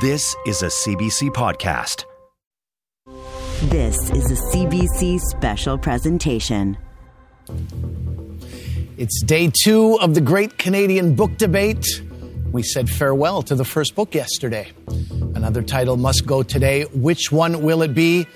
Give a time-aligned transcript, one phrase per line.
[0.00, 2.04] This is a CBC podcast.
[3.62, 6.78] This is a CBC special presentation.
[8.96, 11.84] It's day two of the Great Canadian Book Debate.
[12.52, 14.70] We said farewell to the first book yesterday.
[15.34, 16.84] Another title must go today.
[16.94, 18.28] Which one will it be?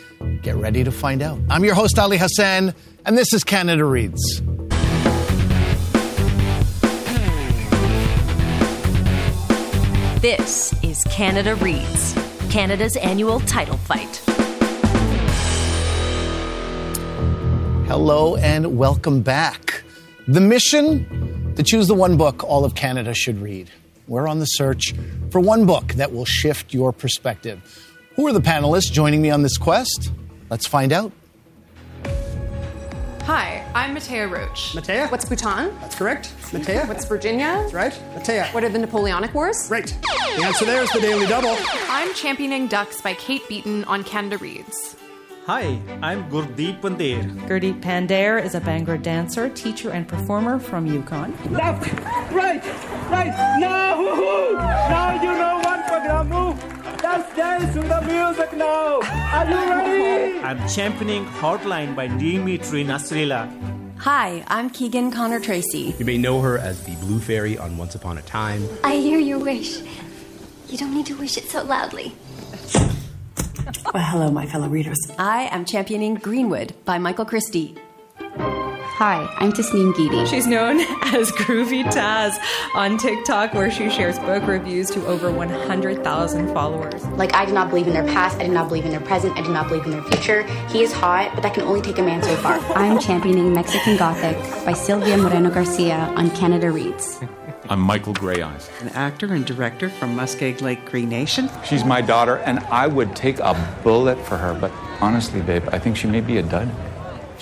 [0.42, 1.38] Get ready to find out.
[1.48, 2.74] I'm your host, Ali Hassan,
[3.06, 4.42] and this is Canada Reads.
[10.22, 12.14] This is Canada Reads,
[12.48, 14.22] Canada's annual title fight.
[17.88, 19.82] Hello and welcome back.
[20.28, 23.68] The mission to choose the one book all of Canada should read.
[24.06, 24.94] We're on the search
[25.32, 27.92] for one book that will shift your perspective.
[28.14, 30.12] Who are the panelists joining me on this quest?
[30.50, 31.10] Let's find out.
[33.24, 34.72] Hi, I'm Mattea Roach.
[34.74, 35.08] Mattea?
[35.08, 35.72] What's Bhutan?
[35.78, 36.34] That's correct.
[36.50, 36.88] Mattea?
[36.88, 37.46] What's Virginia?
[37.46, 37.92] That's right.
[38.16, 38.52] Mattea.
[38.52, 39.68] What are the Napoleonic Wars?
[39.70, 39.96] Right.
[40.36, 41.56] The answer there is the Daily Double.
[41.88, 44.96] I'm Championing Ducks by Kate Beaton on Canada Reads.
[45.46, 47.22] Hi, I'm Gurdeep Pandher.
[47.46, 51.32] Gurdeep Pandher is a Bhangra dancer, teacher, and performer from Yukon.
[51.50, 51.92] Left,
[52.32, 52.64] right,
[53.08, 54.54] right, now, woohoo!
[54.54, 56.81] Now you know one program move.
[57.12, 59.00] Let's dance to the music now.
[59.02, 60.38] Are you ready?
[60.38, 63.98] I'm championing Hotline by Dimitri Nasrallah.
[63.98, 65.94] Hi, I'm Keegan Connor Tracy.
[65.98, 68.66] You may know her as the Blue Fairy on Once Upon a Time.
[68.82, 69.82] I hear your wish.
[70.70, 72.14] You don't need to wish it so loudly.
[73.92, 74.96] Well, hello, my fellow readers.
[75.18, 77.76] I am championing Greenwood by Michael Christie.
[78.96, 80.26] Hi, I'm Tasneem Geedy.
[80.26, 80.80] She's known
[81.14, 82.38] as Groovy Taz
[82.74, 87.04] on TikTok, where she shares book reviews to over 100,000 followers.
[87.06, 89.36] Like, I do not believe in their past, I do not believe in their present,
[89.38, 90.42] I do not believe in their future.
[90.68, 92.58] He is hot, but that can only take a man so far.
[92.76, 97.18] I'm championing Mexican Gothic by Silvia Moreno Garcia on Canada Reads.
[97.70, 101.48] I'm Michael Greyeyes, an actor and director from Muskeg Lake Cree Nation.
[101.64, 105.78] She's my daughter, and I would take a bullet for her, but honestly, babe, I
[105.78, 106.70] think she may be a dud.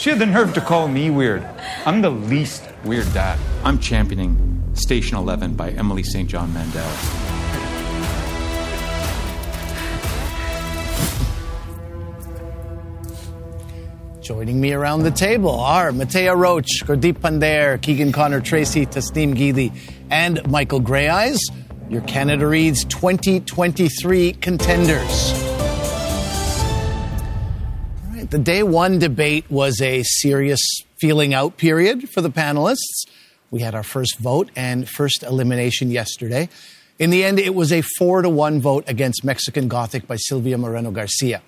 [0.00, 1.46] She had the nerve to call me weird.
[1.84, 3.38] I'm the least weird dad.
[3.62, 6.26] I'm championing Station 11 by Emily St.
[6.26, 6.90] John Mandel.
[14.22, 19.70] Joining me around the table are Mattea Roach, Gurdeep Pandher, Keegan Connor Tracy, Tasneem Geedy,
[20.08, 21.40] and Michael Greyeyes,
[21.90, 25.49] your Canada Reads 2023 contenders.
[28.30, 30.60] The day one debate was a serious
[31.00, 33.04] feeling out period for the panelists.
[33.50, 36.48] We had our first vote and first elimination yesterday.
[37.00, 40.56] In the end, it was a four to one vote against Mexican Gothic by Silvia
[40.58, 41.42] Moreno Garcia.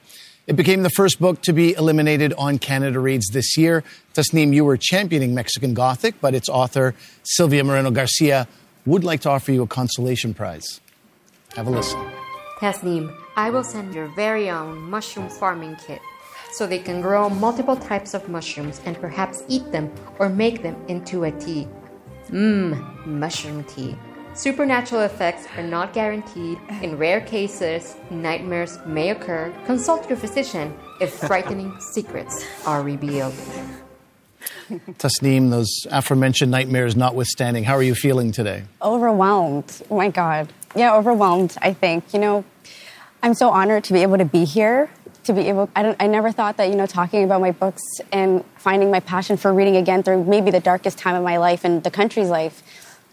[0.49, 3.85] It became the first book to be eliminated on Canada Reads this year.
[4.15, 8.49] Tasneem, you were championing Mexican Gothic, but its author, Silvia Moreno Garcia,
[8.87, 10.81] would like to offer you a consolation prize.
[11.55, 12.01] Have a listen.
[12.59, 16.01] Tasneem, I will send your very own mushroom farming kit
[16.53, 20.77] so they can grow multiple types of mushrooms and perhaps eat them or make them
[20.89, 21.67] into a tea.
[22.29, 23.97] Mmm, mushroom tea.
[24.35, 26.59] Supernatural effects are not guaranteed.
[26.81, 29.53] In rare cases, nightmares may occur.
[29.67, 33.35] Consult your physician if frightening secrets are revealed.
[34.71, 38.65] Tasneem, those aforementioned nightmares notwithstanding, how are you feeling today?
[38.81, 39.83] Overwhelmed.
[39.91, 40.49] Oh my God.
[40.75, 42.15] Yeah, overwhelmed, I think.
[42.15, 42.45] You know,
[43.23, 44.89] I'm so honored to be able to be here.
[45.25, 47.83] To be able, I, don't, I never thought that, you know, talking about my books
[48.11, 51.65] and finding my passion for reading again through maybe the darkest time of my life
[51.65, 52.63] and the country's life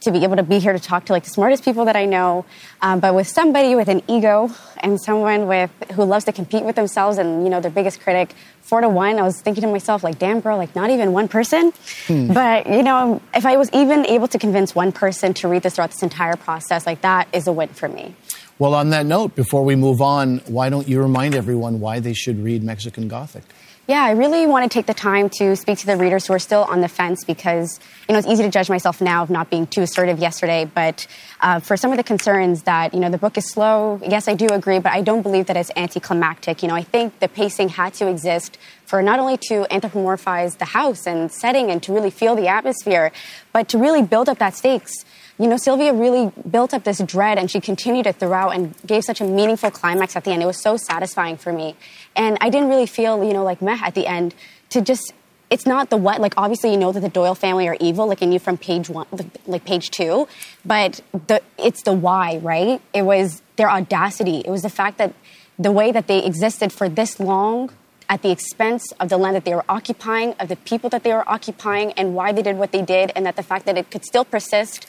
[0.01, 2.05] to be able to be here to talk to like the smartest people that I
[2.05, 2.45] know,
[2.81, 6.75] um, but with somebody with an ego and someone with who loves to compete with
[6.75, 8.33] themselves and you know their biggest critic.
[8.61, 11.27] Four to one, I was thinking to myself like, damn girl, like not even one
[11.27, 11.73] person.
[12.07, 12.33] Hmm.
[12.33, 15.75] But you know, if I was even able to convince one person to read this
[15.75, 18.15] throughout this entire process, like that is a win for me.
[18.59, 22.11] Well, on that note, before we move on, why don't you remind everyone why they
[22.11, 23.43] should read Mexican Gothic?
[23.87, 26.39] Yeah, I really want to take the time to speak to the readers who are
[26.39, 29.49] still on the fence because, you know, it's easy to judge myself now of not
[29.49, 30.65] being too assertive yesterday.
[30.65, 31.07] But
[31.39, 34.35] uh, for some of the concerns that, you know, the book is slow, yes, I
[34.35, 36.61] do agree, but I don't believe that it's anticlimactic.
[36.61, 40.65] You know, I think the pacing had to exist for not only to anthropomorphize the
[40.65, 43.13] house and setting and to really feel the atmosphere,
[43.53, 45.05] but to really build up that stakes
[45.39, 49.05] you know, Silvia really built up this dread and she continued it throughout and gave
[49.05, 50.43] such a meaningful climax at the end.
[50.43, 51.77] It was so satisfying for me.
[52.13, 54.35] And I didn't really feel, you know, like meh at the end
[54.71, 55.13] to just,
[55.49, 58.21] it's not the what, like obviously you know that the Doyle family are evil, like
[58.21, 59.07] in you from page one,
[59.47, 60.27] like page two,
[60.65, 62.81] but the, it's the why, right?
[62.93, 64.43] It was their audacity.
[64.45, 65.13] It was the fact that
[65.57, 67.71] the way that they existed for this long
[68.09, 71.13] at the expense of the land that they were occupying, of the people that they
[71.13, 73.91] were occupying, and why they did what they did, and that the fact that it
[73.91, 74.87] could still persist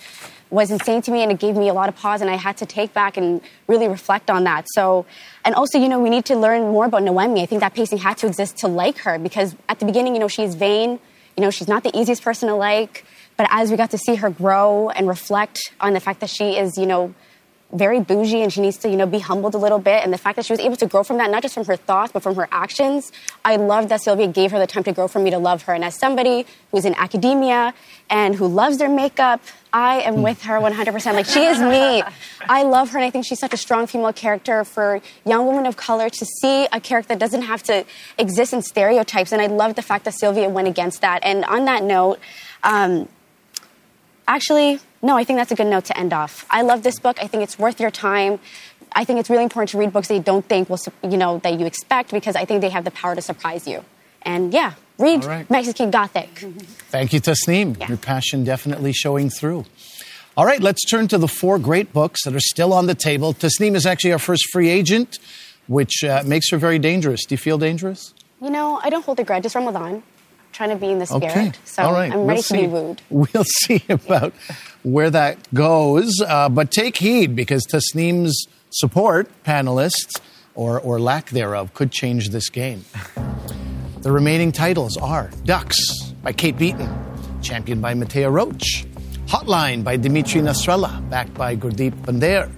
[0.50, 2.56] was insane to me and it gave me a lot of pause and I had
[2.58, 4.66] to take back and really reflect on that.
[4.74, 5.06] So,
[5.44, 7.42] and also, you know, we need to learn more about Noemi.
[7.42, 10.20] I think that pacing had to exist to like her because at the beginning, you
[10.20, 10.98] know, she's vain,
[11.36, 13.04] you know, she's not the easiest person to like,
[13.36, 16.58] but as we got to see her grow and reflect on the fact that she
[16.58, 17.14] is, you know,
[17.72, 20.02] very bougie and she needs to, you know, be humbled a little bit.
[20.02, 21.76] And the fact that she was able to grow from that, not just from her
[21.76, 23.12] thoughts, but from her actions,
[23.44, 25.74] I love that Silvia gave her the time to grow for me to love her.
[25.74, 27.74] And as somebody who's in academia
[28.08, 29.40] and who loves their makeup,
[29.72, 31.14] I am with her 100%.
[31.14, 32.02] Like, she is me.
[32.48, 35.66] I love her, and I think she's such a strong female character for young women
[35.66, 37.84] of color to see a character that doesn't have to
[38.18, 39.30] exist in stereotypes.
[39.30, 41.20] And I love the fact that Silvia went against that.
[41.22, 42.18] And on that note,
[42.64, 43.08] um,
[44.30, 46.46] actually, no, I think that's a good note to end off.
[46.50, 47.18] I love this book.
[47.22, 48.38] I think it's worth your time.
[48.92, 51.38] I think it's really important to read books that you don't think will, you know,
[51.38, 53.84] that you expect because I think they have the power to surprise you.
[54.22, 55.48] And yeah, read right.
[55.50, 56.28] Mexican Gothic.
[56.90, 57.88] Thank you, Tasneem.
[57.88, 59.64] Your passion definitely showing through.
[60.36, 63.34] All right, let's turn to the four great books that are still on the table.
[63.34, 65.18] Tasneem is actually our first free agent,
[65.66, 67.24] which uh, makes her very dangerous.
[67.26, 68.14] Do you feel dangerous?
[68.40, 69.44] You know, I don't hold a grudge.
[69.44, 70.02] It's Ramadan.
[70.60, 71.24] Trying to be in the spirit.
[71.24, 71.52] Okay.
[71.64, 72.12] So All right.
[72.12, 72.56] I'm We'll ready see.
[72.56, 73.02] to be wooed.
[73.08, 74.34] We'll see about
[74.82, 76.20] where that goes.
[76.20, 80.20] Uh, but take heed because Tasneem's support, panelists,
[80.54, 82.84] or, or lack thereof, could change this game.
[84.02, 86.94] The remaining titles are Ducks by Kate Beaton,
[87.40, 88.84] championed by Mattea Roach,
[89.28, 92.50] Hotline by Dimitri Nasrallah, backed by Gurdeep Pandher,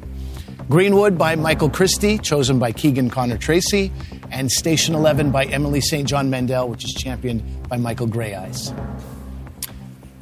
[0.69, 3.93] Greenwood by Michael Christie, chosen by Keegan Connor Tracy,
[4.33, 6.09] and Station 11 by Emily St.
[6.09, 7.43] John Mandel, which is championed
[7.73, 8.69] by Michael Greyeyes.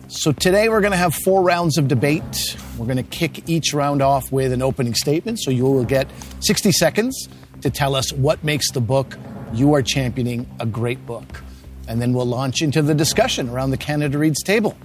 [0.06, 2.56] So today we're going to have four rounds of debate.
[2.78, 5.40] We're going to kick each round off with an opening statement.
[5.40, 6.06] So you will get
[6.38, 7.28] 60 seconds
[7.62, 9.18] to tell us what makes the book
[9.52, 11.42] you are championing a great book.
[11.88, 14.76] And then we'll launch into the discussion around the Canada Reads table.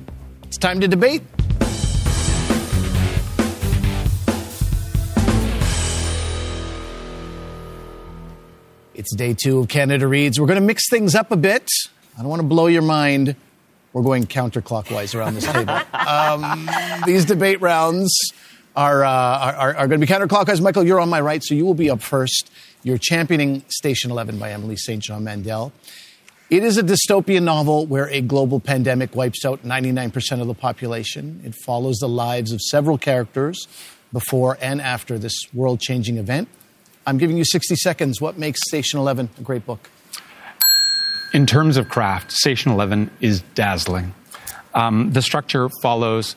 [0.45, 1.21] It's time to debate.
[8.95, 10.39] It's day two of Canada Reads.
[10.39, 11.69] We're going to mix things up a bit.
[12.17, 13.35] I don't want to blow your mind.
[13.91, 15.79] We're going counterclockwise around this table.
[15.93, 16.69] um,
[17.05, 18.31] these debate rounds
[18.75, 20.61] are, uh, are, are going to be counterclockwise.
[20.61, 22.51] Michael, you're on my right, so you will be up first.
[22.83, 25.01] You're championing Station 11 by Emily St.
[25.01, 25.73] John Mandel.
[26.49, 31.41] It is a dystopian novel where a global pandemic wipes out 99% of the population.
[31.43, 33.67] It follows the lives of several characters
[34.13, 36.47] before and after this world changing event.
[37.07, 38.21] I'm giving you 60 seconds.
[38.21, 39.89] What makes Station 11 a great book?
[41.33, 44.13] In terms of craft, Station 11 is dazzling.
[44.73, 46.35] Um, the structure follows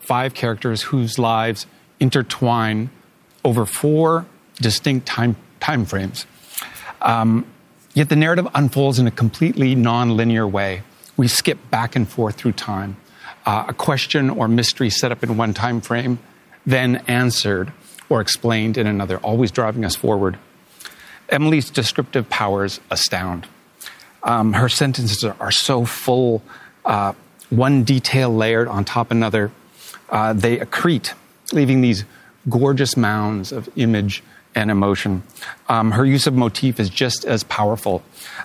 [0.00, 1.66] five characters whose lives
[2.00, 2.90] intertwine
[3.44, 4.26] over four
[4.56, 6.26] distinct time, time frames.
[7.00, 7.46] Um,
[7.94, 10.82] yet the narrative unfolds in a completely non-linear way.
[11.16, 12.96] We skip back and forth through time.
[13.46, 16.18] Uh, a question or mystery set up in one time frame,
[16.66, 17.72] then answered
[18.08, 20.38] or explained in another, always driving us forward.
[21.28, 23.46] Emily's descriptive powers astound.
[24.22, 26.42] Um, her sentences are, are so full,
[26.84, 27.12] uh,
[27.50, 29.50] one detail layered on top another.
[30.10, 31.14] Uh, they accrete,
[31.52, 32.04] leaving these
[32.48, 34.22] gorgeous mounds of image
[34.54, 35.22] and emotion.
[35.68, 38.02] Um, her use of motif is just as powerful.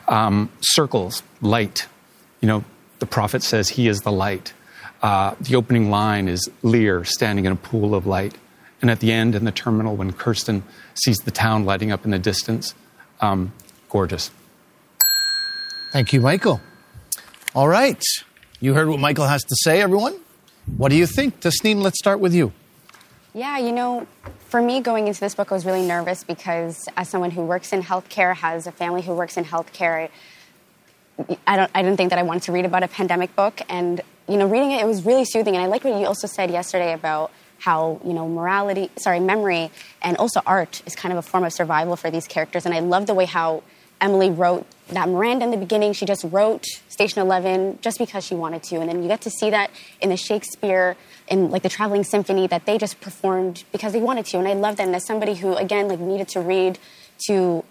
[0.08, 1.88] Um, circles, light.
[2.42, 2.64] You know,
[3.00, 4.54] the prophet says he is the light.
[5.02, 8.36] Uh, the opening line is Lear standing in a pool of light.
[8.82, 12.12] And at the end, in the terminal, when Kirsten sees the town lighting up in
[12.12, 12.74] the distance,
[13.22, 13.54] um,
[13.90, 14.30] gorgeous.
[15.94, 16.60] Thank you, Michael.
[17.54, 18.04] All right.
[18.60, 20.16] You heard what Michael has to say, everyone.
[20.76, 21.40] What do you think?
[21.40, 22.52] Tasneem, let's start with you.
[23.36, 24.08] Yeah, you know,
[24.50, 27.74] for me going into this book, I was really nervous because as someone who works
[27.74, 30.10] in healthcare, has a family who works in healthcare,
[31.46, 33.62] I don't, I didn't think that I wanted to read about a pandemic book.
[33.70, 35.54] And, you know, reading it, it was really soothing.
[35.54, 39.70] And I like what you also said yesterday about how, you know, morality, sorry, memory
[40.02, 42.66] and also art is kind of a form of survival for these characters.
[42.66, 43.62] And I love the way how
[44.04, 48.36] Emily wrote that Miranda in the beginning, she just wrote Station 11 just because she
[48.36, 48.82] wanted to.
[48.82, 50.98] And then you get to see that in the Shakespeare,
[51.30, 54.40] in like the Traveling Symphony, that they just performed because they wanted to.
[54.40, 54.88] And I love that.
[54.88, 56.80] And as somebody who, again, like needed to read
[57.28, 57.64] to,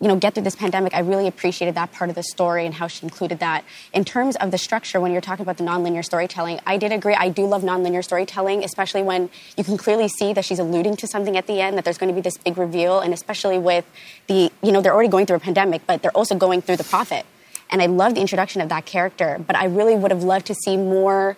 [0.00, 2.74] you know, get through this pandemic, I really appreciated that part of the story and
[2.74, 3.64] how she included that.
[3.94, 7.14] In terms of the structure, when you're talking about the nonlinear storytelling, I did agree.
[7.14, 11.06] I do love nonlinear storytelling, especially when you can clearly see that she's alluding to
[11.06, 13.90] something at the end, that there's going to be this big reveal, and especially with
[14.26, 16.84] the, you know, they're already going through a pandemic, but they're also going through the
[16.84, 17.24] prophet.
[17.70, 20.54] And I love the introduction of that character, but I really would have loved to
[20.54, 21.36] see more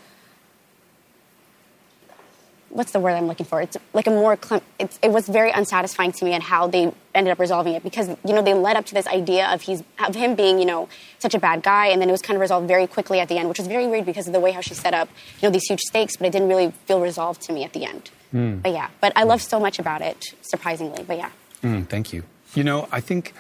[2.71, 3.61] what's the word I'm looking for?
[3.61, 4.39] It's like a more
[4.79, 8.09] it's, it was very unsatisfying to me and how they ended up resolving it because
[8.09, 10.89] you know they led up to this idea of he's of him being you know
[11.19, 13.39] such a bad guy and then it was kind of resolved very quickly at the
[13.39, 15.09] end, which was very weird because of the way how she set up
[15.41, 17.85] you know these huge stakes, but it didn't really feel resolved to me at the
[17.85, 18.11] end.
[18.33, 18.63] Mm.
[18.63, 21.05] But yeah, but I love so much about it, surprisingly.
[21.05, 21.31] But yeah.
[21.63, 22.23] Mm, thank you.
[22.55, 23.35] You know, I think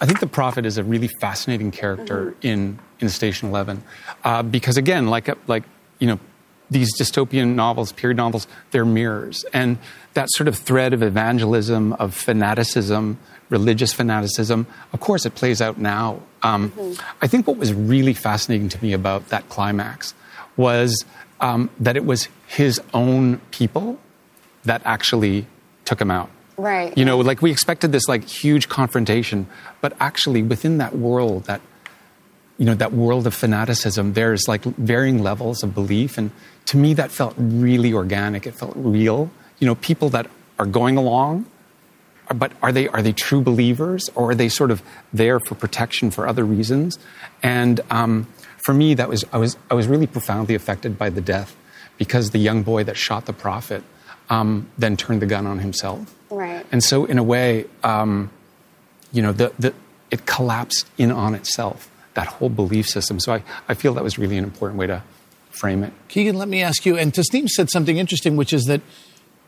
[0.00, 2.46] I think the prophet is a really fascinating character mm-hmm.
[2.46, 3.82] in in Station Eleven
[4.24, 5.64] uh, because again, like like
[5.98, 6.18] you know
[6.72, 9.44] these dystopian novels, period novels, they're mirrors.
[9.52, 9.78] And
[10.14, 15.78] that sort of thread of evangelism, of fanaticism, religious fanaticism, of course, it plays out
[15.78, 16.20] now.
[16.42, 17.00] Um, mm-hmm.
[17.20, 20.14] I think what was really fascinating to me about that climax
[20.56, 21.04] was
[21.40, 23.98] um, that it was his own people
[24.64, 25.46] that actually
[25.84, 26.30] took him out.
[26.56, 26.96] Right.
[26.96, 29.46] You know, like we expected this like huge confrontation,
[29.80, 31.60] but actually within that world, that
[32.62, 36.16] you know, that world of fanaticism, there's like varying levels of belief.
[36.16, 36.30] And
[36.66, 38.46] to me, that felt really organic.
[38.46, 39.32] It felt real.
[39.58, 41.46] You know, people that are going along,
[42.32, 44.80] but are they, are they true believers or are they sort of
[45.12, 47.00] there for protection for other reasons?
[47.42, 48.28] And um,
[48.58, 51.56] for me, that was, I, was, I was really profoundly affected by the death
[51.98, 53.82] because the young boy that shot the prophet
[54.30, 56.14] um, then turned the gun on himself.
[56.30, 56.64] Right.
[56.70, 58.30] And so, in a way, um,
[59.10, 59.74] you know, the, the,
[60.12, 63.20] it collapsed in on itself that whole belief system.
[63.20, 65.02] So I, I feel that was really an important way to
[65.50, 65.92] frame it.
[66.08, 68.80] Keegan, let me ask you, and Tasneem said something interesting, which is that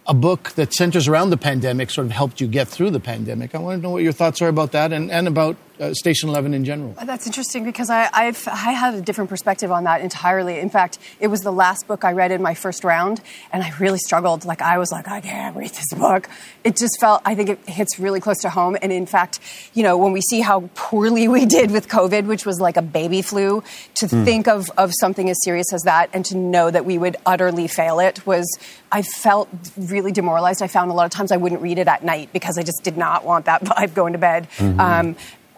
[0.06, 3.54] a book that centers around the pandemic sort of helped you get through the pandemic.
[3.54, 6.28] I want to know what your thoughts are about that and, and about uh, Station
[6.28, 6.94] 11 in general?
[7.04, 10.58] That's interesting because I, I've, I had a different perspective on that entirely.
[10.58, 13.20] In fact, it was the last book I read in my first round,
[13.52, 14.44] and I really struggled.
[14.44, 16.28] Like, I was like, I can't read this book.
[16.62, 18.76] It just felt, I think it hits really close to home.
[18.80, 19.40] And in fact,
[19.74, 22.82] you know, when we see how poorly we did with COVID, which was like a
[22.82, 23.62] baby flu,
[23.94, 24.24] to mm.
[24.24, 27.66] think of, of something as serious as that and to know that we would utterly
[27.66, 28.46] fail it was,
[28.92, 30.62] I felt really demoralized.
[30.62, 32.82] I found a lot of times I wouldn't read it at night because I just
[32.84, 34.48] did not want that vibe going to bed.
[34.58, 34.80] Mm-hmm.
[34.80, 35.16] Um,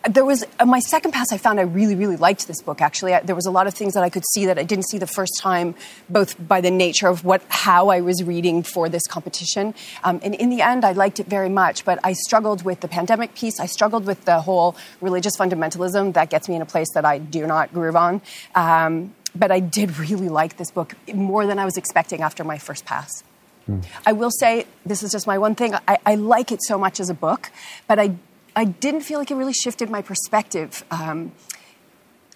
[0.09, 3.15] there was uh, my second pass i found i really really liked this book actually
[3.15, 4.99] I, there was a lot of things that i could see that i didn't see
[4.99, 5.75] the first time
[6.09, 10.35] both by the nature of what how i was reading for this competition um, and
[10.35, 13.59] in the end i liked it very much but i struggled with the pandemic piece
[13.61, 17.19] i struggled with the whole religious fundamentalism that gets me in a place that i
[17.19, 18.21] do not groove on
[18.55, 22.59] um, but i did really like this book more than i was expecting after my
[22.59, 23.25] first pass
[23.67, 23.81] hmm.
[24.05, 25.75] I will say, this is just my one thing.
[25.89, 27.51] I, I, like it so much as a book,
[27.89, 28.15] but I
[28.57, 30.83] I didn't feel like it really shifted my perspective.
[30.91, 31.33] Um,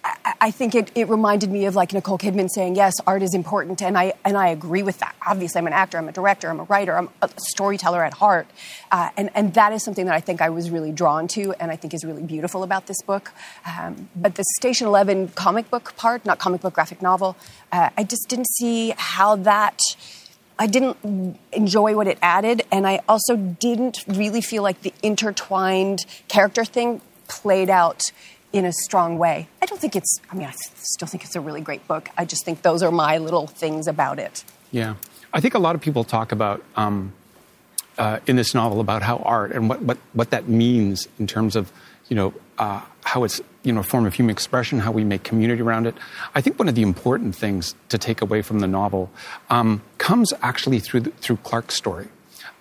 [0.03, 3.81] I, think it, it, reminded me of like Nicole Kidman saying, "Yes, art is important,"
[3.81, 5.15] and I and I agree with that.
[5.25, 8.47] Obviously, I'm an actor, I'm a director, I'm a writer, I'm a storyteller at heart,
[8.91, 11.71] uh, and and that is something that I think I was really drawn to, and
[11.71, 13.31] I think is really beautiful about this book.
[13.65, 17.37] Um, but the Station Eleven comic book part, not comic book graphic novel,
[17.71, 19.79] uh, I just didn't see how that
[20.61, 26.05] I didn't enjoy what it added, and I also didn't really feel like the intertwined
[26.27, 28.03] character thing played out
[28.53, 29.47] in a strong way.
[29.59, 32.09] I don't think it's, I mean, I still think it's a really great book.
[32.15, 34.43] I just think those are my little things about it.
[34.69, 34.97] Yeah.
[35.33, 37.13] I think a lot of people talk about um,
[37.97, 41.55] uh, in this novel about how art and what, what, what that means in terms
[41.55, 41.71] of,
[42.11, 45.23] you know, uh, how it's you know a form of human expression, how we make
[45.23, 45.95] community around it.
[46.35, 49.09] I think one of the important things to take away from the novel
[49.49, 52.09] um, comes actually through the, through Clark's story.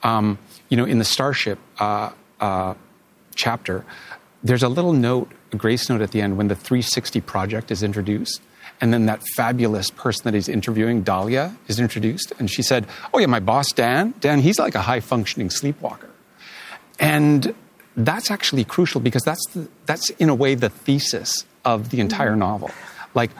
[0.04, 0.38] Um,
[0.68, 2.74] you know, in the Starship uh, uh,
[3.34, 3.84] chapter,
[4.44, 7.82] there's a little note, a grace note at the end when the 360 project is
[7.82, 8.40] introduced.
[8.80, 12.32] And then that fabulous person that he's interviewing, Dahlia, is introduced.
[12.38, 16.08] And she said, Oh, yeah, my boss, Dan, Dan, he's like a high functioning sleepwalker.
[17.00, 17.52] And
[17.96, 22.30] that's actually crucial because that's the, that's in a way the thesis of the entire
[22.30, 22.40] mm-hmm.
[22.40, 22.70] novel.
[23.14, 23.30] Like,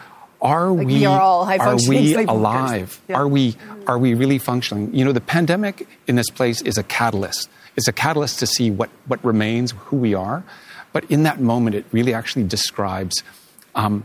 [0.42, 3.00] are like we, we are, are we alive?
[3.08, 3.16] Yeah.
[3.16, 4.94] Are we are we really functioning?
[4.94, 7.48] You know, the pandemic in this place is a catalyst.
[7.76, 10.42] It's a catalyst to see what what remains, who we are.
[10.92, 13.22] But in that moment, it really actually describes
[13.74, 14.04] um,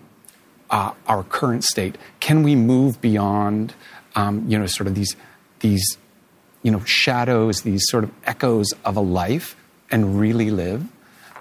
[0.70, 1.98] uh, our current state.
[2.20, 3.74] Can we move beyond,
[4.16, 5.16] um, you know, sort of these
[5.62, 5.98] these
[6.64, 9.56] you know shadows, these sort of echoes of a life?
[9.96, 10.86] And really live.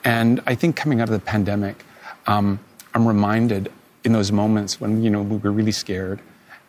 [0.04, 1.84] And I think coming out of the pandemic,
[2.28, 2.60] um,
[2.94, 3.72] I'm reminded
[4.04, 6.20] in those moments when you know we were really scared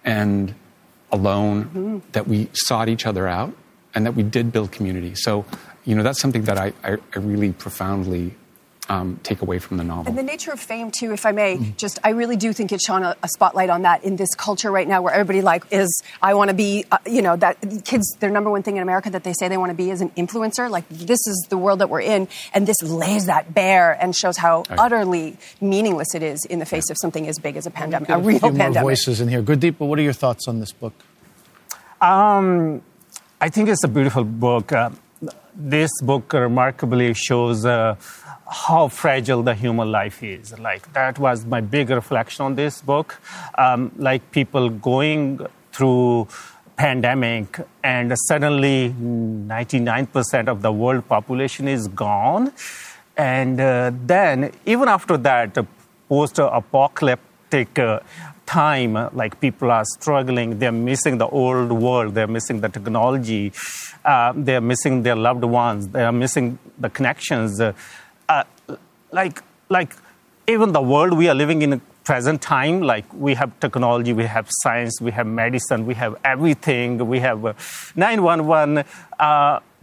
[0.04, 0.56] and
[1.12, 2.00] alone mm-hmm.
[2.14, 3.54] that we sought each other out
[3.94, 5.14] and that we did build community.
[5.14, 5.46] So,
[5.86, 8.34] you know, that's something that I, I, I really profoundly
[8.90, 10.08] um, take away from the novel.
[10.08, 11.72] And the nature of fame, too, if I may, mm-hmm.
[11.78, 14.72] just I really do think it shone a, a, spotlight on that in this culture
[14.72, 18.16] right now, where everybody like is I want to be, uh, you know, that kids
[18.20, 20.10] their number one thing in America that they say they want to be is an
[20.12, 20.70] influencer.
[20.70, 24.38] Like this is the world that we're in, and this lays that bare and shows
[24.38, 24.80] how right.
[24.80, 28.18] utterly meaningless it is in the face of something as big as a pandemic, a
[28.20, 28.76] real a few pandemic.
[28.76, 29.42] More voices in here.
[29.42, 30.94] Gurdeep, but what are your thoughts on this book?
[32.02, 32.82] Um,
[33.42, 34.72] I think it's a beautiful book.
[34.72, 34.92] Uh,
[35.56, 37.96] this book remarkably shows uh,
[38.50, 40.58] how fragile the human life is.
[40.60, 43.20] Like that was my big reflection on this book.
[43.58, 46.28] Um, like people going through
[46.76, 52.52] pandemic and suddenly 99% of the world population is gone
[53.18, 55.58] and uh, then even after that
[56.10, 58.00] post apocalyptic uh,
[58.46, 63.52] time like people are struggling they're missing the old world they're missing the technology
[64.04, 67.74] uh, they're missing their loved ones they're missing the connections uh,
[69.20, 69.38] like
[69.78, 69.92] like
[70.54, 74.48] even the world we are living in present time like we have technology we have
[74.62, 77.40] science we have medicine we have everything we have
[77.96, 78.84] 911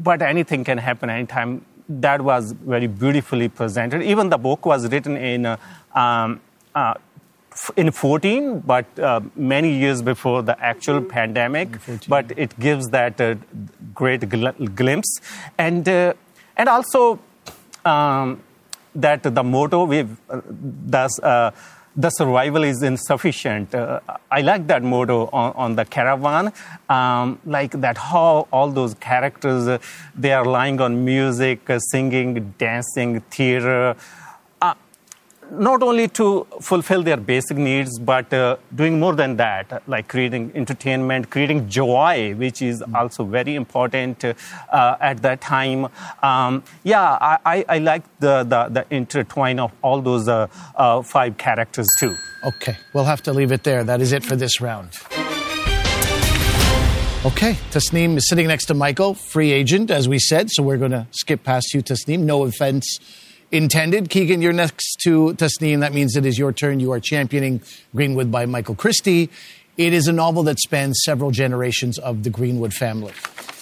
[0.02, 1.64] but anything can happen anytime.
[1.88, 4.02] That was very beautifully presented.
[4.02, 5.46] Even the book was written in
[5.94, 6.40] um,
[7.76, 11.68] in 14, but uh, many years before the actual pandemic.
[12.08, 13.34] But it gives that uh,
[13.94, 15.20] great gl- glimpse,
[15.58, 16.14] and uh,
[16.56, 17.20] and also
[17.84, 18.42] um,
[18.94, 21.18] that the motto we uh, thus.
[21.20, 21.50] Uh,
[21.94, 23.74] the survival is insufficient.
[23.74, 26.50] Uh, I like that motto on, on the caravan,
[26.88, 29.78] um, like that how all those characters
[30.14, 33.94] they are lying on music, singing, dancing, theater,
[35.52, 40.50] not only to fulfill their basic needs, but uh, doing more than that, like creating
[40.54, 42.94] entertainment, creating joy, which is mm.
[42.94, 45.88] also very important uh, at that time.
[46.22, 51.02] Um, yeah, I, I, I, like the, the, the, intertwine of all those uh, uh,
[51.02, 52.16] five characters too.
[52.44, 53.84] Okay, we'll have to leave it there.
[53.84, 54.90] That is it for this round.
[57.24, 60.90] Okay, Tasneem is sitting next to Michael, free agent, as we said, so we're going
[60.90, 62.20] to skip past you, Tasneem.
[62.20, 62.98] No offense
[63.52, 64.08] intended.
[64.08, 65.80] Keegan, you're next to Tasneem.
[65.80, 66.80] That means it is your turn.
[66.80, 67.60] You are championing
[67.94, 69.30] Greenwood by Michael Christie.
[69.76, 73.12] It is a novel that spans several generations of the Greenwood family.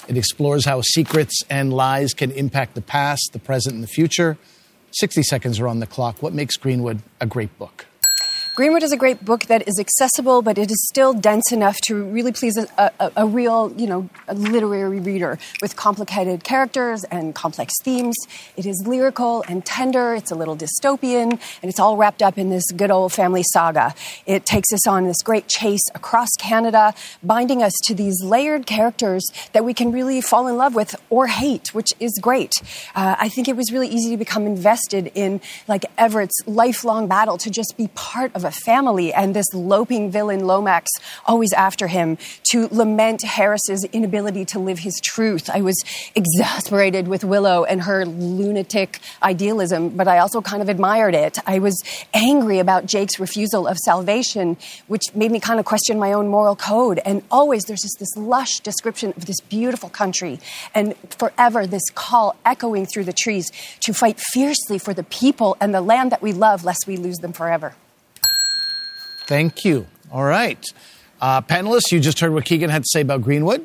[0.09, 4.39] It explores how secrets and lies can impact the past, the present, and the future.
[4.93, 6.23] 60 seconds are on the clock.
[6.23, 7.87] What makes Greenwood a great book?
[8.61, 12.05] Greenwood is a great book that is accessible, but it is still dense enough to
[12.05, 17.73] really please a, a, a real, you know, literary reader with complicated characters and complex
[17.83, 18.14] themes.
[18.59, 20.12] It is lyrical and tender.
[20.12, 23.95] It's a little dystopian, and it's all wrapped up in this good old family saga.
[24.26, 29.25] It takes us on this great chase across Canada, binding us to these layered characters
[29.54, 32.61] that we can really fall in love with or hate, which is great.
[32.95, 37.39] Uh, I think it was really easy to become invested in like Everett's lifelong battle
[37.39, 40.91] to just be part of a family and this loping villain Lomax
[41.26, 42.19] always after him
[42.50, 45.50] to lament Harris's inability to live his truth.
[45.50, 45.82] I was
[46.15, 51.39] exasperated with Willow and her lunatic idealism, but I also kind of admired it.
[51.47, 51.82] I was
[52.15, 56.56] angry about Jake's refusal of salvation, which made me kind of question my own moral
[56.56, 57.00] code.
[57.04, 60.41] And always there's just this lush description of this beautiful country
[60.75, 65.75] and forever this call echoing through the trees to fight fiercely for the people and
[65.75, 67.75] the land that we love lest we lose them forever.
[69.30, 69.86] Thank you.
[70.10, 70.60] All right.
[71.21, 73.64] Uh, panelists, you just heard what Keegan had to say about Greenwood.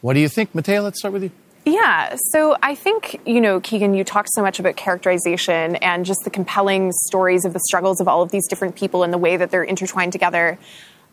[0.00, 0.54] What do you think?
[0.54, 1.30] Mattea, let's start with you.
[1.66, 6.20] Yeah, so I think, you know, Keegan, you talked so much about characterization and just
[6.24, 9.36] the compelling stories of the struggles of all of these different people and the way
[9.36, 10.58] that they're intertwined together.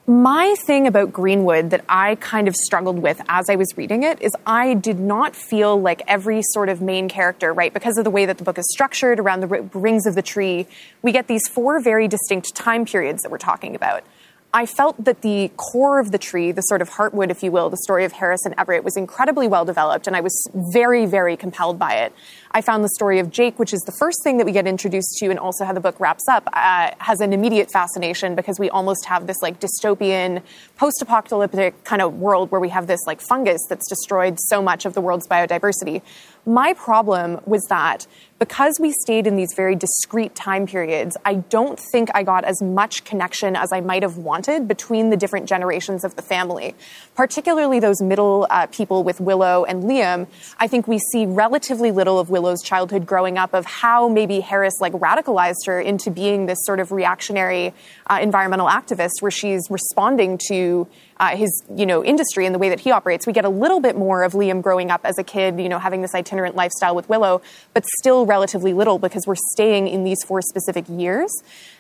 [0.10, 4.19] My thing about Greenwood that I kind of struggled with as I was reading it
[4.24, 7.72] is I did not feel like every sort of main character, right?
[7.72, 10.65] Because of the way that the book is structured around the rings of the tree,
[11.04, 14.04] we get these four very distinct time periods that we're talking about.
[14.52, 17.69] I felt that the core of the tree, the sort of heartwood, if you will,
[17.69, 21.38] the story of Harris and Everett was incredibly well developed, and I was very, very
[21.38, 22.13] compelled by it.
[22.51, 25.17] I found the story of Jake, which is the first thing that we get introduced
[25.19, 28.69] to, and also how the book wraps up, uh, has an immediate fascination because we
[28.71, 30.41] almost have this like dystopian,
[30.75, 34.85] post apocalyptic kind of world where we have this like fungus that's destroyed so much
[34.85, 36.01] of the world's biodiversity.
[36.45, 38.07] My problem was that
[38.39, 42.62] because we stayed in these very discrete time periods, I don't think I got as
[42.62, 46.73] much connection as I might have wanted between the different generations of the family,
[47.15, 50.27] particularly those middle uh, people with Willow and Liam.
[50.57, 54.75] I think we see relatively little of Willow's childhood growing up, of how maybe Harris
[54.80, 57.73] like radicalized her into being this sort of reactionary
[58.08, 60.88] uh, environmental activist, where she's responding to
[61.19, 63.28] uh, his you know industry and the way that he operates.
[63.28, 65.80] We get a little bit more of Liam growing up as a kid, you know,
[65.80, 67.41] having this itinerant lifestyle with Willow,
[67.73, 71.30] but still relatively little because we're staying in these four specific years.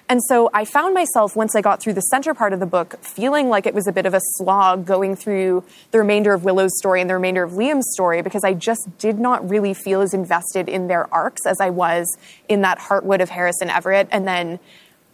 [0.09, 2.97] And so I found myself, once I got through the center part of the book,
[3.03, 6.75] feeling like it was a bit of a slog going through the remainder of Willow's
[6.79, 10.15] story and the remainder of Liam's story because I just did not really feel as
[10.15, 12.07] invested in their arcs as I was
[12.47, 14.07] in that Heartwood of Harris and Everett.
[14.11, 14.59] And then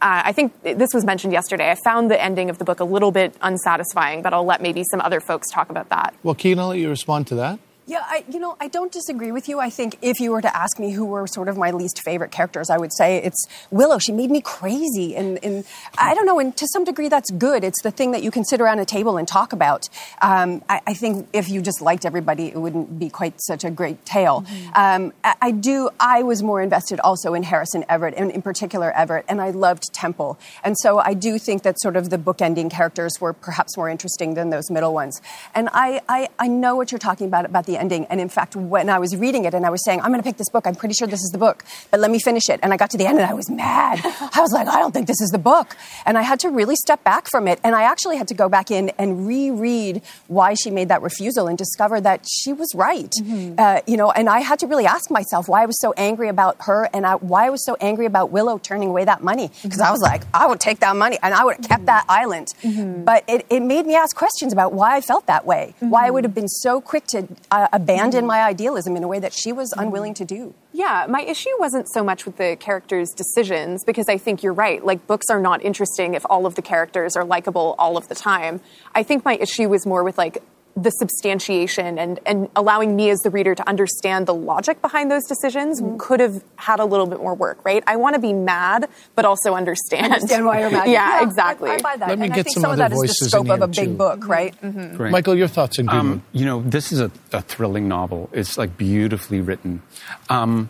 [0.02, 1.70] uh, I think this was mentioned yesterday.
[1.70, 4.86] I found the ending of the book a little bit unsatisfying, but I'll let maybe
[4.90, 6.14] some other folks talk about that.
[6.24, 7.60] Well, Keegan, I'll let you respond to that.
[7.88, 9.60] Yeah, I, you know, I don't disagree with you.
[9.60, 12.32] I think if you were to ask me who were sort of my least favorite
[12.32, 14.00] characters, I would say it's Willow.
[14.00, 15.64] She made me crazy, and, and
[15.96, 16.40] I don't know.
[16.40, 17.64] And to some degree, that's good.
[17.64, 19.88] It's the thing that you can sit around a table and talk about.
[20.20, 23.70] Um, I, I, think if you just liked everybody, it wouldn't be quite such a
[23.70, 24.42] great tale.
[24.42, 24.68] Mm-hmm.
[24.74, 25.92] Um, I, I, do.
[26.00, 29.94] I was more invested also in Harrison Everett, and in particular Everett, and I loved
[29.94, 30.40] Temple.
[30.64, 34.34] And so I do think that sort of the bookending characters were perhaps more interesting
[34.34, 35.22] than those middle ones.
[35.54, 38.06] And I, I, I know what you're talking about about the ending.
[38.06, 40.28] And in fact, when I was reading it and I was saying, I'm going to
[40.28, 42.60] pick this book, I'm pretty sure this is the book, but let me finish it.
[42.64, 44.00] And I got to the end and I was mad.
[44.04, 45.76] I was like, I don't think this is the book.
[46.06, 47.60] And I had to really step back from it.
[47.64, 51.48] And I actually had to go back in and reread why she made that refusal
[51.48, 53.12] and discover that she was right.
[53.22, 53.56] Mm-hmm.
[53.58, 56.30] Uh, you know, and I had to really ask myself why I was so angry
[56.30, 59.48] about her and I, why I was so angry about Willow turning away that money.
[59.64, 59.88] Because mm-hmm.
[59.88, 61.86] I was like, I would take that money and I would have kept mm-hmm.
[61.86, 62.48] that island.
[62.62, 63.04] Mm-hmm.
[63.04, 66.06] But it, it, made me ask questions about why I felt that way, why I
[66.06, 66.14] mm-hmm.
[66.14, 69.34] would have been so quick to uh, abandon abandon my idealism in a way that
[69.34, 70.54] she was unwilling to do.
[70.74, 74.84] Yeah, my issue wasn't so much with the characters' decisions because I think you're right.
[74.86, 78.16] Like, books are not interesting if all of the characters are likable all of the
[78.16, 78.62] time.
[78.94, 80.44] I think my issue was more with like
[80.76, 85.24] the substantiation and, and allowing me as the reader to understand the logic behind those
[85.24, 85.96] decisions mm-hmm.
[85.98, 87.82] could have had a little bit more work, right?
[87.88, 90.14] I want to be mad, but also understand.
[90.14, 90.88] Understand why you're mad.
[90.90, 91.70] yeah, yeah, exactly.
[91.70, 92.10] I, I, buy that.
[92.10, 93.50] Let and me I get think some, some other of that voices is the scope
[93.50, 93.94] of a big too.
[93.94, 94.62] book, right?
[94.62, 94.98] Mm-hmm.
[94.98, 95.12] Right.
[95.12, 96.12] Michael, your thoughts on Greenwood?
[96.12, 98.30] Um, you know, this is a, a, thrilling novel.
[98.34, 99.82] It's like beautifully written.
[100.30, 100.70] Um,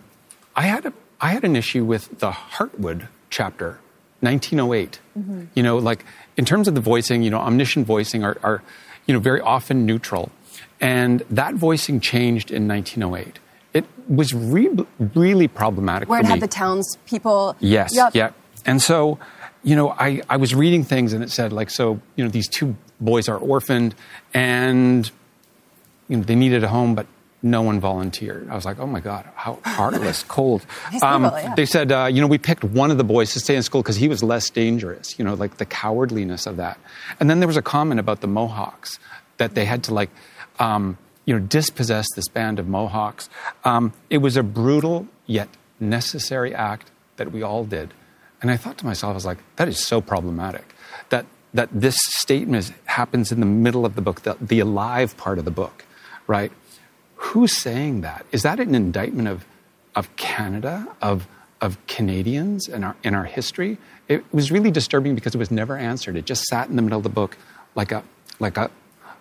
[0.55, 3.79] I had a I had an issue with the Heartwood chapter,
[4.19, 4.99] 1908.
[5.17, 5.45] Mm-hmm.
[5.55, 6.05] You know, like
[6.37, 8.61] in terms of the voicing, you know, omniscient voicing are, are
[9.05, 10.31] you know, very often neutral.
[10.81, 13.39] And that voicing changed in 1908.
[13.73, 17.57] It was re- really problematic Where it had the townspeople.
[17.59, 18.15] Yes, yep.
[18.15, 18.31] yeah.
[18.65, 19.19] And so,
[19.63, 22.47] you know, I, I was reading things and it said, like, so, you know, these
[22.47, 23.95] two boys are orphaned
[24.33, 25.09] and,
[26.07, 27.07] you know, they needed a home, but
[27.45, 28.49] no one volunteered.
[28.49, 30.65] I was like, oh my God, how heartless, cold.
[31.01, 31.53] Um, yeah.
[31.55, 33.81] They said, uh, you know, we picked one of the boys to stay in school
[33.81, 36.79] because he was less dangerous, you know, like the cowardliness of that.
[37.19, 38.97] And then there was a comment about the Mohawks
[39.37, 40.09] that they had to, like,
[40.57, 43.29] um, you know, dispossess this band of Mohawks.
[43.63, 47.93] Um, it was a brutal yet necessary act that we all did.
[48.41, 50.73] And I thought to myself, I was like, that is so problematic.
[51.09, 55.37] That, that this statement happens in the middle of the book, the, the alive part
[55.37, 55.85] of the book,
[56.27, 56.51] right?
[57.29, 58.25] Who's saying that?
[58.31, 59.45] Is that an indictment of,
[59.95, 61.27] of Canada, of,
[61.59, 63.77] of Canadians in our, in our history?
[64.07, 66.15] It was really disturbing because it was never answered.
[66.15, 67.37] It just sat in the middle of the book
[67.73, 68.03] like a,
[68.39, 68.69] like a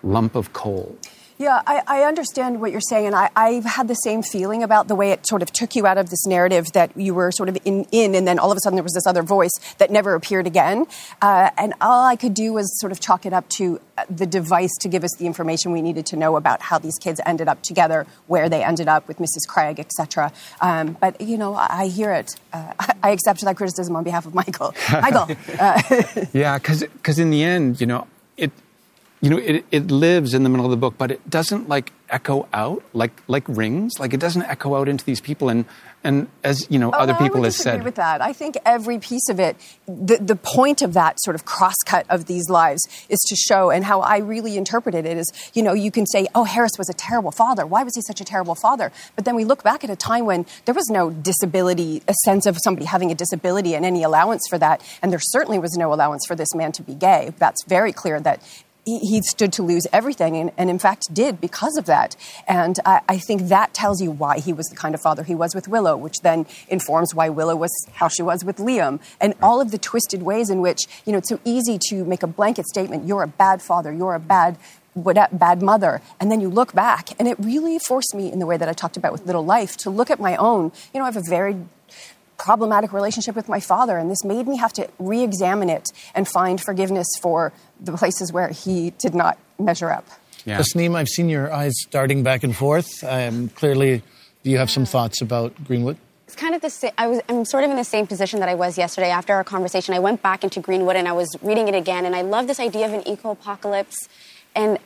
[0.03, 0.97] lump of coal.
[1.37, 4.87] Yeah, I, I, understand what you're saying, and I, I've had the same feeling about
[4.87, 7.49] the way it sort of took you out of this narrative that you were sort
[7.49, 9.91] of in, in and then all of a sudden there was this other voice that
[9.91, 10.87] never appeared again.
[11.21, 14.27] Uh, and all I could do was sort of chalk it up to uh, the
[14.27, 17.49] device to give us the information we needed to know about how these kids ended
[17.49, 19.49] up together, where they ended up with Mrs.
[19.49, 20.33] Craig, etc.
[20.61, 22.37] Um, but you know, I, I hear it.
[22.53, 24.75] Uh, I accept that criticism on behalf of Michael.
[24.93, 25.29] Michael.
[25.59, 25.81] Uh,
[26.33, 28.51] yeah, because in the end, you know, it
[29.25, 31.95] you know, it, it lives in the middle of the book, but it doesn't like
[32.11, 33.99] echo out like like rings.
[33.99, 35.49] Like it doesn't echo out into these people.
[35.49, 35.65] And
[36.05, 38.21] and as you know, oh, other people I would have said, with that.
[38.21, 39.57] I think every piece of it,
[39.87, 43.83] the the point of that sort of crosscut of these lives is to show, and
[43.83, 46.93] how I really interpreted it is, you know, you can say, oh, Harris was a
[46.93, 47.65] terrible father.
[47.65, 48.93] Why was he such a terrible father?
[49.17, 52.45] But then we look back at a time when there was no disability, a sense
[52.45, 55.95] of somebody having a disability, and any allowance for that, and there certainly was no
[55.95, 57.33] allowance for this man to be gay.
[57.39, 58.43] That's very clear that
[58.85, 62.17] he, stood to lose everything, and, and, in fact did because of that.
[62.47, 65.35] And I, I, think that tells you why he was the kind of father he
[65.35, 69.35] was with Willow, which then informs why Willow was how she was with Liam, and
[69.43, 72.27] all of the twisted ways in which you know it's so easy to make a
[72.27, 73.93] blanket statement: "You're a bad father.
[73.93, 74.59] You're a bad."
[74.95, 78.47] What bad mother, and then you look back, and it really forced me, in the
[78.47, 80.71] way that I talked about with Little Life, to look at my own.
[80.93, 81.57] You know, I have a very
[82.39, 86.27] problematic relationship with my father, and this made me have to re examine it and
[86.29, 90.07] find forgiveness for the places where he did not measure up.
[90.45, 90.59] Yeah.
[90.59, 93.03] Tasneem, I've seen your eyes darting back and forth.
[93.05, 94.03] Um, clearly,
[94.43, 95.97] do you have some thoughts about Greenwood?
[96.27, 96.93] It's kind of the same.
[96.99, 99.45] I was, I'm sort of in the same position that I was yesterday after our
[99.45, 99.95] conversation.
[99.95, 102.61] I went back into Greenwood and I was reading it again, and I love this
[102.61, 103.97] idea of an eco apocalypse.
[104.55, 104.79] And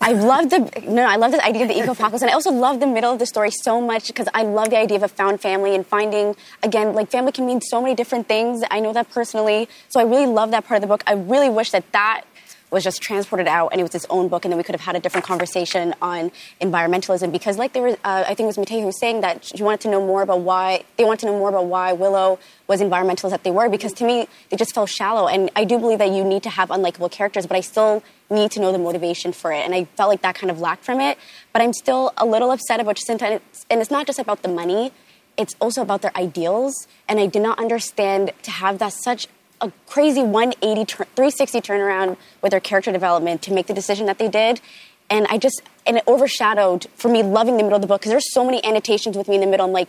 [0.00, 2.52] I love the no, I love the idea of the eco apocalypse, and I also
[2.52, 5.08] love the middle of the story so much because I love the idea of a
[5.08, 8.62] found family and finding again like family can mean so many different things.
[8.70, 11.02] I know that personally, so I really love that part of the book.
[11.06, 12.22] I really wish that that
[12.70, 14.80] was just transported out and it was its own book, and then we could have
[14.80, 17.32] had a different conversation on environmentalism.
[17.32, 19.62] Because, like there was uh, i think it was Matei who was saying that she
[19.62, 22.80] wanted to know more about why they wanted to know more about why Willow was
[22.80, 23.68] environmentalist that they were.
[23.68, 26.50] Because to me, they just felt shallow, and I do believe that you need to
[26.50, 29.84] have unlikable characters, but I still need to know the motivation for it, and I
[29.96, 31.18] felt like that kind of lacked from it.
[31.52, 34.92] But I'm still a little upset about just and it's not just about the money
[35.38, 36.86] it's also about their ideals.
[37.08, 39.28] And I did not understand to have that such
[39.60, 44.28] a crazy 180, 360 turnaround with their character development to make the decision that they
[44.28, 44.60] did.
[45.10, 48.10] And I just, and it overshadowed for me loving the middle of the book because
[48.10, 49.66] there's so many annotations with me in the middle.
[49.66, 49.88] I'm like,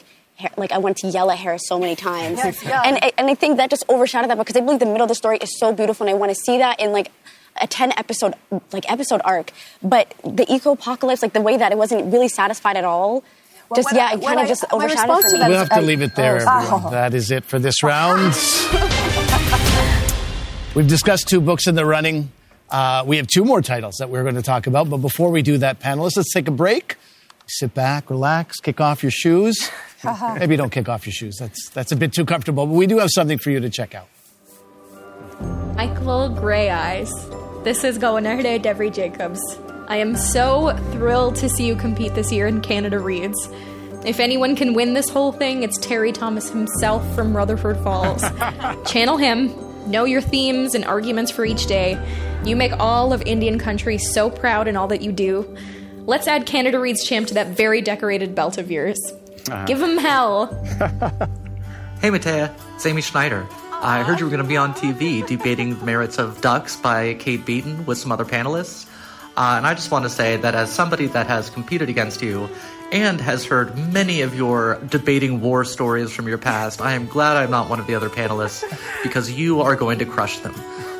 [0.55, 2.37] like I wanted to yell at Harris so many times.
[2.37, 2.81] Yes, yeah.
[2.85, 5.09] and, I, and I think that just overshadowed that because I believe the middle of
[5.09, 7.11] the story is so beautiful and I want to see that in like
[7.61, 8.35] a 10 episode
[8.71, 9.51] like episode arc
[9.83, 13.21] but the eco apocalypse like the way that it wasn't really satisfied at all
[13.67, 15.57] Well, just yeah I- it kind of I- just my overshadowed response for me We'll
[15.57, 16.83] have to leave it there, oh, everyone.
[16.85, 16.89] oh.
[16.91, 18.33] That is it for this round.
[20.79, 22.31] We've discussed two books in the running.
[22.69, 24.89] Uh, we have two more titles that we're going to talk about.
[24.89, 26.95] But before we do that, panelists, let's take a break.
[27.47, 29.69] Sit back, relax, kick off your shoes.
[30.39, 31.35] Maybe don't kick off your shoes.
[31.37, 32.65] That's that's a bit too comfortable.
[32.65, 34.07] But we do have something for you to check out.
[35.75, 37.09] Michael Greyeyes.
[37.65, 39.41] This is Kawennáhere Devery Jacobs.
[39.89, 43.49] I am so thrilled to see you compete this year in Canada Reads.
[44.05, 48.21] If anyone can win this whole thing, it's Terry Thomas himself from Rutherford Falls.
[48.89, 51.99] Channel him, know your themes and arguments for each day.
[52.45, 55.55] You make all of Indian country so proud in all that you do.
[56.05, 58.99] Let's add Canada Reads champ to that very decorated belt of yours.
[59.49, 59.65] Uh-huh.
[59.65, 60.47] Give him hell.
[62.01, 63.45] Hey, Mattea, it's Amy Schneider.
[63.73, 67.15] I heard you were going to be on TV debating the merits of Ducks by
[67.15, 68.89] Kate Beaton with some other panelists.
[69.35, 72.49] Uh, and I just want to say that as somebody that has competed against you
[72.91, 77.37] and has heard many of your debating war stories from your past, I am glad
[77.37, 78.63] I'm not one of the other panelists
[79.03, 80.55] because you are going to crush them.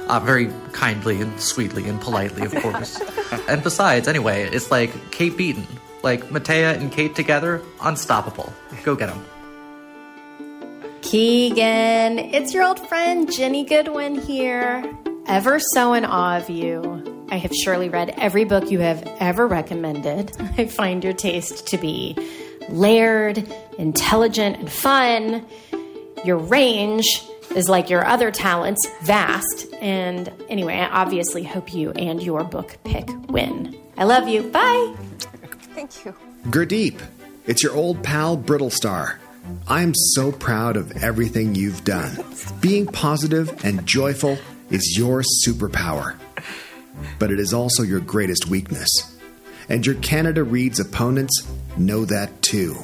[0.08, 3.00] Uh, very kindly and sweetly and politely, of course.
[3.48, 5.68] and besides, anyway, it's like Kate Beaton.
[6.02, 8.52] Like Mattea and Kate together, unstoppable.
[8.84, 9.24] Go get them.
[11.02, 14.84] Keegan, it's your old friend Ginny Goodwin here.
[15.28, 17.28] Ever so in awe of you.
[17.32, 20.36] I have surely read every book you have ever recommended.
[20.58, 22.18] I find your taste to be
[22.70, 23.38] layered,
[23.78, 25.46] intelligent, and fun.
[26.26, 27.06] Your range
[27.56, 29.68] is like your other talents, vast.
[29.82, 33.76] And anyway, I obviously hope you and your book pick win.
[33.98, 34.44] I love you.
[34.44, 34.96] Bye.
[35.76, 36.16] Thank you.
[36.46, 37.00] Gurdeep,
[37.46, 39.18] it's your old pal Brittlestar.
[39.68, 42.24] I am so proud of everything you've done.
[42.62, 44.38] Being positive and joyful
[44.70, 46.16] is your superpower,
[47.18, 48.90] but it is also your greatest weakness.
[49.68, 52.76] And your Canada Reads opponents know that too.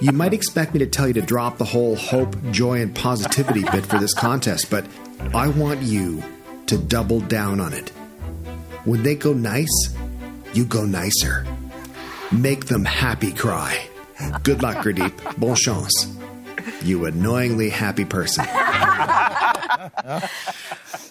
[0.00, 3.62] You might expect me to tell you to drop the whole hope, joy, and positivity
[3.70, 4.86] bit for this contest, but
[5.34, 6.22] I want you
[6.66, 7.90] to double down on it.
[8.84, 9.94] When they go nice,
[10.54, 11.46] you go nicer.
[12.32, 13.86] Make them happy cry.
[14.42, 15.38] Good luck, Gurdeep.
[15.38, 16.16] Bon chance.
[16.82, 18.46] You annoyingly happy person.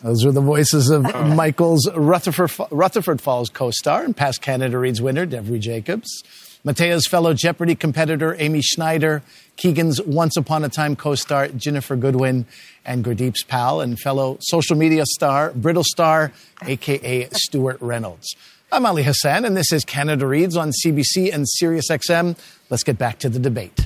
[0.04, 5.28] Those are the voices of Michael's Rutherford, Rutherford Falls co-star and past Canada Reads winner,
[5.28, 6.24] Devery Jacobs.
[6.64, 9.22] Mattea's fellow Jeopardy competitor, Amy Schneider.
[9.58, 12.48] Keegan's Once Upon a Time co-star, Ginnifer Goodwin.
[12.84, 16.32] And Gurdeep's pal and fellow social media star, Brittlestar,
[16.66, 17.30] a.k.a.
[17.32, 18.36] Stuart Reynolds.
[18.72, 22.38] I'm Ali Hassan, and this is Canada Reads on CBC and SiriusXM.
[22.72, 23.86] Let's get back to the debate.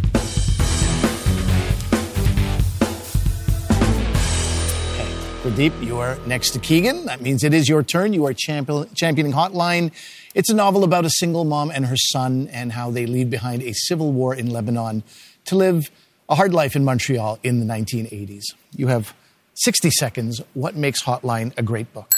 [5.45, 7.05] Pradeep, you are next to Keegan.
[7.05, 8.13] That means it is your turn.
[8.13, 9.91] You are champion, championing Hotline.
[10.33, 13.61] It's a novel about a single mom and her son and how they leave behind
[13.61, 15.03] a civil war in Lebanon
[15.45, 15.91] to live
[16.29, 18.41] a hard life in Montreal in the 1980s.
[18.75, 19.13] You have
[19.53, 20.41] 60 seconds.
[20.55, 22.09] What makes Hotline a great book?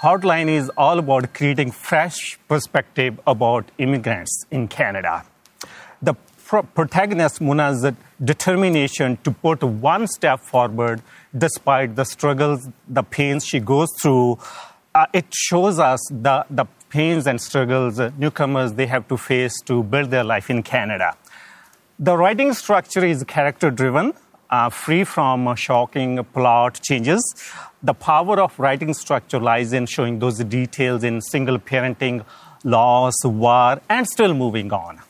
[0.00, 5.26] Hotline is all about creating fresh perspective about immigrants in Canada.
[6.52, 7.82] Pro- protagonist Muna's
[8.22, 11.00] determination to put one step forward
[11.34, 14.38] despite the struggles, the pains she goes through,
[14.94, 19.82] uh, it shows us the, the pains and struggles newcomers they have to face to
[19.82, 21.16] build their life in Canada.
[21.98, 24.12] The writing structure is character driven,
[24.50, 27.22] uh, free from shocking plot changes.
[27.82, 32.26] The power of writing structure lies in showing those details in single parenting,
[32.62, 35.00] loss, war, and still moving on.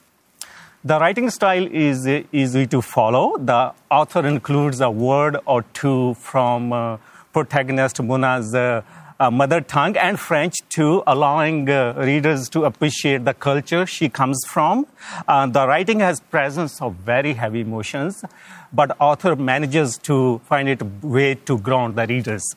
[0.85, 3.37] The writing style is easy to follow.
[3.39, 6.97] The author includes a word or two from uh,
[7.33, 8.83] protagonist Muna's uh,
[9.21, 14.45] uh, mother tongue and French too, allowing uh, readers to appreciate the culture she comes
[14.49, 14.85] from.
[15.29, 18.25] Uh, the writing has presence of very heavy emotions,
[18.73, 22.57] but author manages to find it a way to ground the readers.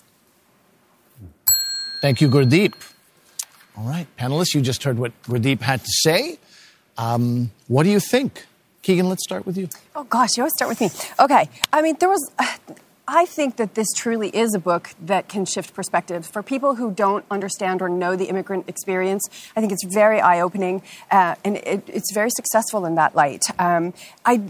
[2.01, 2.73] Thank you, Gurdeep.
[3.77, 6.39] All right, panelists, you just heard what Gurdeep had to say.
[6.97, 8.45] Um, what do you think?
[8.81, 9.69] Keegan, let's start with you.
[9.95, 10.89] Oh gosh, you always start with me.
[11.19, 12.31] Okay, I mean, there was.
[13.07, 16.27] I think that this truly is a book that can shift perspectives.
[16.27, 20.41] For people who don't understand or know the immigrant experience, I think it's very eye
[20.41, 20.81] opening
[21.11, 23.43] uh, and it, it's very successful in that light.
[23.59, 23.93] Um,
[24.25, 24.41] I,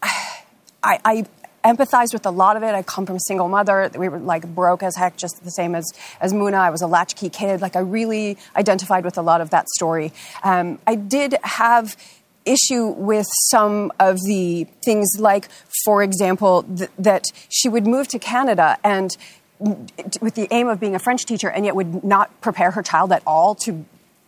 [0.00, 1.26] I, I
[1.64, 2.74] empathized with a lot of it.
[2.74, 3.90] I come from a single mother.
[3.96, 6.54] We were like broke as heck, just the same as, as Muna.
[6.54, 7.60] I was a latchkey kid.
[7.60, 10.12] Like I really identified with a lot of that story.
[10.42, 11.96] Um, I did have
[12.44, 15.48] issue with some of the things like,
[15.84, 19.16] for example, th- that she would move to Canada and
[20.20, 23.12] with the aim of being a French teacher and yet would not prepare her child
[23.12, 23.84] at all to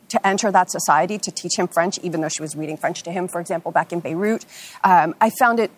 [0.07, 3.11] to enter that society to teach him French, even though she was reading French to
[3.11, 4.45] him, for example, back in Beirut.
[4.85, 5.73] Um, I found it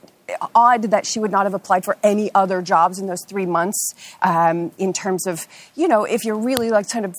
[0.55, 3.95] odd that she would not have applied for any other jobs in those three months
[4.23, 7.15] um, in terms of, you know, if you're really like kind of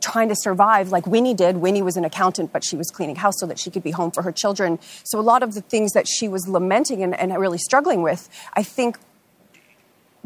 [0.00, 1.58] trying to survive like Winnie did.
[1.58, 4.10] Winnie was an accountant, but she was cleaning house so that she could be home
[4.10, 4.78] for her children.
[5.04, 8.28] So a lot of the things that she was lamenting and, and really struggling with,
[8.54, 8.98] I think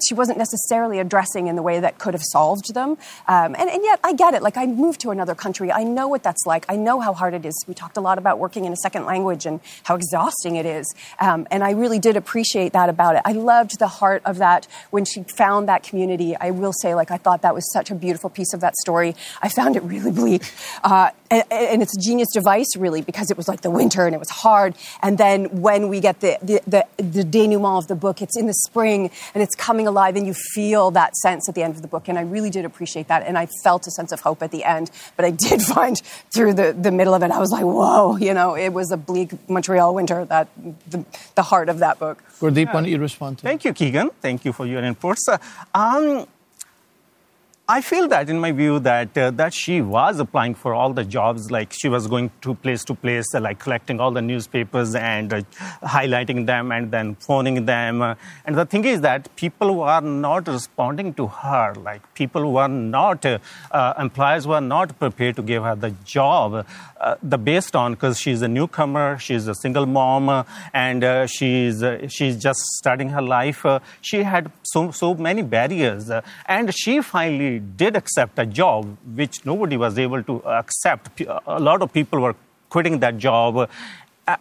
[0.07, 2.91] she wasn't necessarily addressing in the way that could have solved them.
[3.27, 4.43] Um, and, and, yet, I get it.
[4.43, 5.73] Like, I moved to another country.
[5.73, 6.65] I know what that's like.
[6.69, 7.65] I know how hard it is.
[7.67, 10.93] We talked a lot about working in a second language and how exhausting it is.
[11.21, 13.23] Um, and I really did appreciate that about it.
[13.25, 16.37] I loved the heart of that when she found that community.
[16.37, 19.15] I will say, like, I thought that was such a beautiful piece of that story.
[19.43, 20.43] I found it really bleak.
[20.83, 24.15] Uh, and, and, it's a genius device, really, because it was like the winter and
[24.15, 24.75] it was hard.
[25.03, 28.47] And then when we get the, the, the, the denouement of the book, it's in
[28.47, 31.83] the spring and it's coming alive and you feel that sense at the end of
[31.83, 32.09] the book.
[32.09, 33.27] And I really did appreciate that.
[33.27, 34.91] And I felt a sense of hope at the end.
[35.17, 35.99] But I did find
[36.31, 38.97] through the, the middle of it, I was like, whoa, you know, it was a
[38.97, 40.49] bleak Montreal winter, that
[40.89, 42.23] the, the heart of that book.
[42.41, 42.65] Gurdeep, yeah.
[42.67, 44.11] why don't you respond to Thank you, Keegan.
[44.21, 45.29] Thank you for your inputs.
[45.29, 45.39] Uh,
[45.75, 46.27] um,
[47.71, 51.05] I feel that, in my view, that uh, that she was applying for all the
[51.05, 51.51] jobs.
[51.51, 55.31] Like she was going to place to place, uh, like collecting all the newspapers and
[55.31, 55.43] uh,
[55.83, 58.01] highlighting them, and then phoning them.
[58.01, 58.15] Uh,
[58.47, 62.57] and the thing is that people who are not responding to her, like people who
[62.57, 63.39] are not uh,
[63.71, 66.65] uh, employers who are not prepared to give her the job,
[67.23, 72.61] the based on because she's a newcomer, she's a single mom, and she's she's just
[72.79, 73.67] starting her life.
[74.01, 76.11] she had so so many barriers,
[76.47, 81.21] and she finally did accept a job which nobody was able to accept.
[81.47, 82.35] A lot of people were
[82.69, 83.57] quitting that job.
[83.57, 83.67] Uh,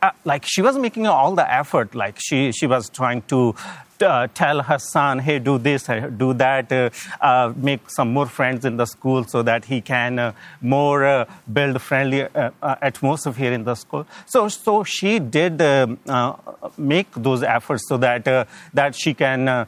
[0.01, 1.95] uh, like she was making all the effort.
[1.95, 3.55] Like she she was trying to
[4.01, 6.89] uh, tell her son, hey, do this, uh, do that, uh,
[7.21, 12.27] uh, make some more friends in the school so that he can more build friendly
[12.61, 14.05] atmosphere here in the school.
[14.25, 15.59] So, so she did
[16.77, 18.25] make those efforts so that
[18.73, 19.67] that she can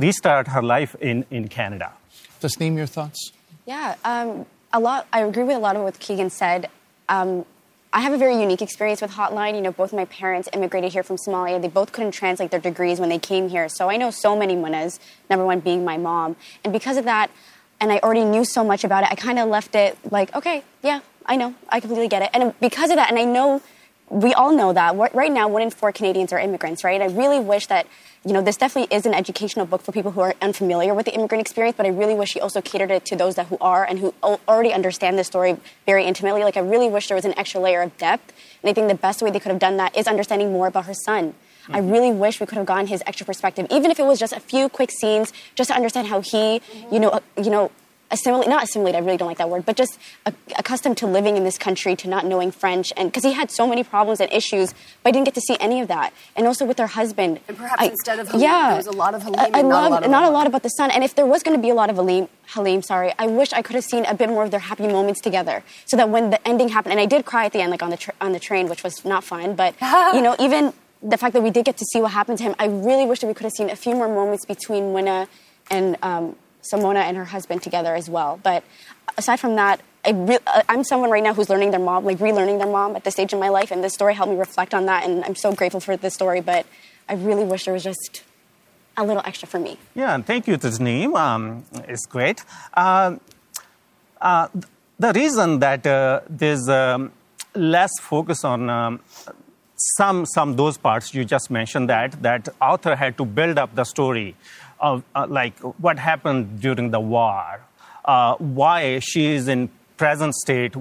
[0.00, 1.92] restart her life in in Canada.
[2.40, 3.32] Tasneem, your thoughts?
[3.66, 5.06] Yeah, um, a lot.
[5.12, 6.68] I agree with a lot of what Keegan said.
[7.08, 7.44] Um,
[7.92, 9.56] I have a very unique experience with Hotline.
[9.56, 11.60] You know, both my parents immigrated here from Somalia.
[11.60, 13.68] They both couldn't translate their degrees when they came here.
[13.68, 16.36] So I know so many munas, number one being my mom.
[16.62, 17.30] And because of that,
[17.80, 20.62] and I already knew so much about it, I kind of left it like, okay,
[20.82, 21.54] yeah, I know.
[21.68, 22.30] I completely get it.
[22.32, 23.60] And because of that, and I know
[24.10, 27.00] we all know that right now, one in four Canadians are immigrants, right?
[27.00, 27.86] I really wish that
[28.24, 31.14] you know, this definitely is an educational book for people who are unfamiliar with the
[31.14, 33.82] immigrant experience, but I really wish she also catered it to those that who are
[33.82, 36.44] and who already understand this story very intimately.
[36.44, 38.34] Like, I really wish there was an extra layer of depth.
[38.62, 40.84] And I think the best way they could have done that is understanding more about
[40.84, 41.32] her son.
[41.62, 41.74] Mm-hmm.
[41.74, 44.34] I really wish we could have gotten his extra perspective, even if it was just
[44.34, 46.60] a few quick scenes, just to understand how he,
[46.92, 47.70] you know, uh, you know,
[48.10, 49.98] assimilate, not assimilate, I really don't like that word, but just
[50.58, 52.92] accustomed to living in this country, to not knowing French.
[52.96, 55.56] And because he had so many problems and issues, but I didn't get to see
[55.60, 56.12] any of that.
[56.36, 57.40] And also with her husband.
[57.48, 59.40] And perhaps I, instead of Halim, yeah, there was a lot of Halim.
[59.40, 60.90] I, I love, not, a not a lot about the son.
[60.90, 63.52] And if there was going to be a lot of Halim, Halim, sorry, I wish
[63.52, 66.30] I could have seen a bit more of their happy moments together, so that when
[66.30, 68.32] the ending happened, and I did cry at the end, like on the tra- on
[68.32, 69.74] the train, which was not fun, but
[70.14, 72.54] you know, even the fact that we did get to see what happened to him,
[72.58, 75.28] I really wish that we could have seen a few more moments between Winna
[75.70, 78.40] and um, Simona and her husband together as well.
[78.42, 78.64] But
[79.16, 82.18] aside from that, I re- uh, I'm someone right now who's learning their mom, like
[82.18, 84.74] relearning their mom at this stage in my life, and this story helped me reflect
[84.74, 85.04] on that.
[85.04, 86.66] And I'm so grateful for this story, but
[87.08, 88.22] I really wish there was just
[88.96, 89.78] a little extra for me.
[89.94, 91.16] Yeah, thank you, Tasneem.
[91.16, 92.44] Um, it's great.
[92.74, 93.16] Uh,
[94.20, 94.48] uh,
[94.98, 97.12] the reason that uh, there's um,
[97.54, 99.00] less focus on um,
[99.96, 103.84] some some those parts you just mentioned that that author had to build up the
[103.84, 104.36] story
[104.80, 107.60] of uh, like what happened during the war,
[108.04, 110.74] uh, why she is in present state,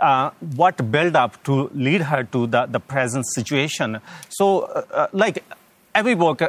[0.00, 4.00] uh, what build up to lead her to the, the present situation.
[4.28, 5.44] So, uh, uh, like
[5.94, 6.42] every book,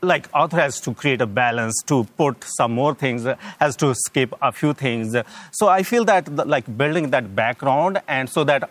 [0.00, 3.26] like author has to create a balance to put some more things
[3.58, 5.16] has to skip a few things
[5.50, 8.68] so i feel that like building that background and so that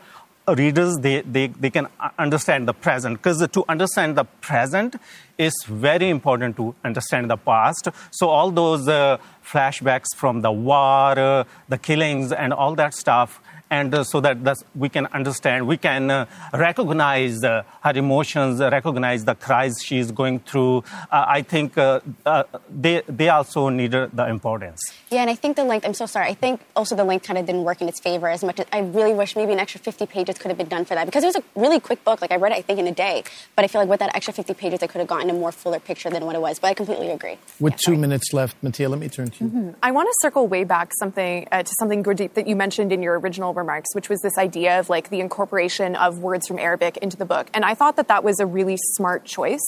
[0.48, 1.88] readers they, they, they can
[2.20, 3.18] understand the present.
[3.18, 4.96] Because to understand the present
[5.38, 7.88] is very important to understand the past.
[8.12, 13.42] So all those uh, flashbacks from the war uh, the killings and all that stuff
[13.74, 14.38] and uh, so that
[14.76, 20.40] we can understand, we can uh, recognize uh, her emotions, recognize the cries she's going
[20.40, 20.84] through.
[21.12, 24.80] Uh, I think uh, uh, they, they also need the importance.
[25.10, 27.40] Yeah, and I think the length, I'm so sorry, I think also the length kind
[27.40, 29.80] of didn't work in its favor as much as I really wish maybe an extra
[29.82, 32.22] 50 pages could have been done for that because it was a really quick book.
[32.22, 33.24] Like I read it, I think, in a day.
[33.56, 35.52] But I feel like with that extra 50 pages, I could have gotten a more
[35.52, 36.60] fuller picture than what it was.
[36.60, 37.38] But I completely agree.
[37.60, 39.50] With yeah, two minutes left, Mattea, let me turn to you.
[39.50, 39.70] Mm-hmm.
[39.82, 43.20] I want to circle way back something to something Gurdeep that you mentioned in your
[43.20, 47.18] original remarks, which was this idea of like the incorporation of words from Arabic into
[47.18, 47.50] the book.
[47.54, 49.66] And I thought that that was a really smart choice.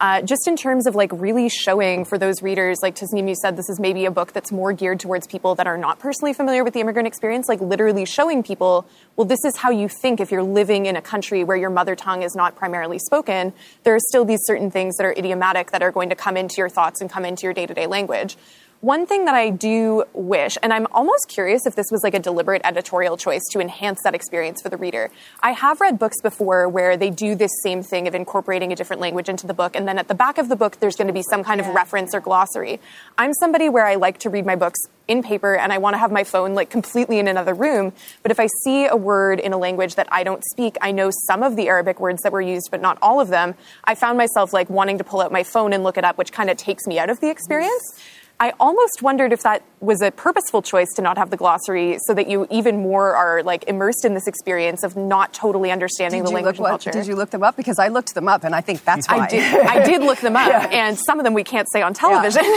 [0.00, 3.56] Uh, just in terms of like really showing for those readers, like Tasneem, you said
[3.56, 6.64] this is maybe a book that's more geared towards people that are not personally familiar
[6.64, 10.32] with the immigrant experience, like literally showing people, well, this is how you think if
[10.32, 13.52] you're living in a country where your mother tongue is not primarily spoken.
[13.84, 16.56] There are still these certain things that are idiomatic that are going to come into
[16.58, 18.36] your thoughts and come into your day to day language.
[18.84, 22.18] One thing that I do wish, and I'm almost curious if this was like a
[22.18, 25.10] deliberate editorial choice to enhance that experience for the reader.
[25.42, 29.00] I have read books before where they do this same thing of incorporating a different
[29.00, 31.14] language into the book, and then at the back of the book, there's going to
[31.14, 32.78] be some kind of reference or glossary.
[33.16, 35.98] I'm somebody where I like to read my books in paper and I want to
[35.98, 37.92] have my phone like completely in another room.
[38.22, 41.10] But if I see a word in a language that I don't speak, I know
[41.26, 43.54] some of the Arabic words that were used, but not all of them.
[43.84, 46.32] I found myself like wanting to pull out my phone and look it up, which
[46.32, 48.00] kind of takes me out of the experience.
[48.40, 52.14] I almost wondered if that was a purposeful choice to not have the glossary so
[52.14, 56.28] that you even more are like immersed in this experience of not totally understanding did
[56.28, 56.90] the language and what, culture.
[56.90, 57.56] Did you look them up?
[57.56, 59.20] Because I looked them up and I think that's why.
[59.20, 60.68] I did, I did look them up yeah.
[60.72, 62.42] and some of them we can't say on television.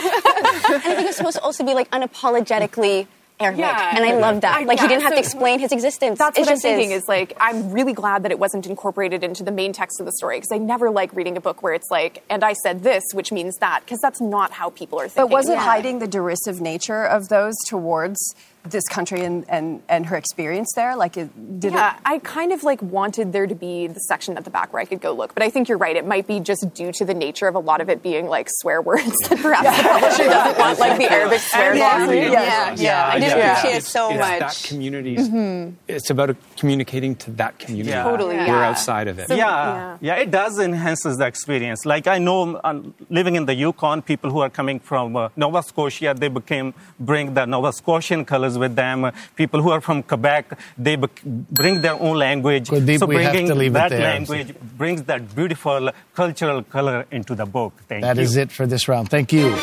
[0.68, 0.76] Yeah.
[0.76, 3.08] I think it's supposed to also be like unapologetically
[3.40, 3.60] Arabic.
[3.60, 3.96] Yeah.
[3.96, 4.58] And I love that.
[4.58, 6.18] I, like, yeah, he didn't have to explain his existence.
[6.18, 7.04] That's it what I'm thinking is.
[7.04, 7.08] is.
[7.08, 10.38] like, I'm really glad that it wasn't incorporated into the main text of the story
[10.38, 13.32] because I never like reading a book where it's like, and I said this, which
[13.32, 15.30] means that, because that's not how people are thinking.
[15.30, 15.66] But was it yeah.
[15.66, 18.36] hiding the derisive nature of those towards
[18.72, 20.96] this country and, and, and her experience there?
[20.96, 22.02] Like, it, did yeah, it...
[22.06, 24.86] I kind of like wanted there to be the section at the back where I
[24.86, 25.96] could go look, but I think you're right.
[25.96, 28.48] It might be just due to the nature of a lot of it being like
[28.50, 29.82] swear words that perhaps yeah.
[29.82, 32.12] the publisher doesn't want like the Arabic swear yeah.
[32.12, 32.22] Yeah.
[32.32, 33.52] yeah, yeah, I just yeah.
[33.52, 34.40] appreciate it so it's much.
[34.40, 35.30] That community's.
[35.30, 35.76] Mm-hmm.
[35.88, 37.92] It's about communicating to that community.
[37.92, 39.28] Totally, we're outside of it.
[39.28, 41.86] So, yeah, yeah, it does enhances the experience.
[41.86, 45.64] Like I know, uh, living in the Yukon, people who are coming from uh, Nova
[45.64, 50.60] Scotia, they became bring the Nova Scotian colors with them people who are from Quebec,
[50.78, 52.70] they bring their own language.
[52.70, 57.74] Gurdeep, so bringing that language brings that beautiful cultural color into the book.
[57.88, 58.16] Thank that you.
[58.16, 59.10] That is it for this round.
[59.10, 59.56] Thank you.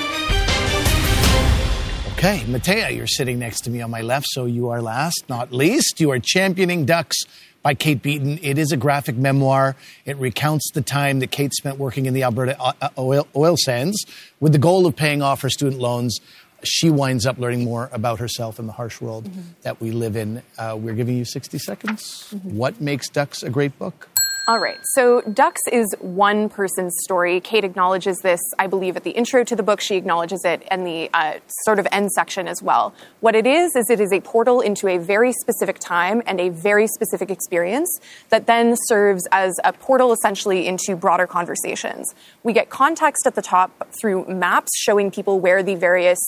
[2.16, 5.53] Okay, Mattea, you're sitting next to me on my left, so you are last, not
[5.53, 6.01] least.
[6.01, 7.18] You are championing Ducks
[7.64, 8.38] by Kate Beaton.
[8.42, 9.74] It is a graphic memoir.
[10.05, 13.57] It recounts the time that Kate spent working in the Alberta uh, uh, oil, oil
[13.57, 14.05] sands
[14.38, 16.20] with the goal of paying off her student loans
[16.64, 19.40] she winds up learning more about herself in the harsh world mm-hmm.
[19.62, 20.42] that we live in.
[20.58, 22.28] Uh, we're giving you 60 seconds.
[22.34, 22.56] Mm-hmm.
[22.56, 24.08] What makes Ducks a great book?
[24.46, 24.78] All right.
[24.92, 27.40] So Ducks is one person's story.
[27.40, 29.80] Kate acknowledges this, I believe, at the intro to the book.
[29.80, 32.94] She acknowledges it in the uh, sort of end section as well.
[33.20, 36.50] What it is, is it is a portal into a very specific time and a
[36.50, 37.88] very specific experience
[38.28, 42.14] that then serves as a portal essentially into broader conversations.
[42.42, 46.20] We get context at the top through maps showing people where the various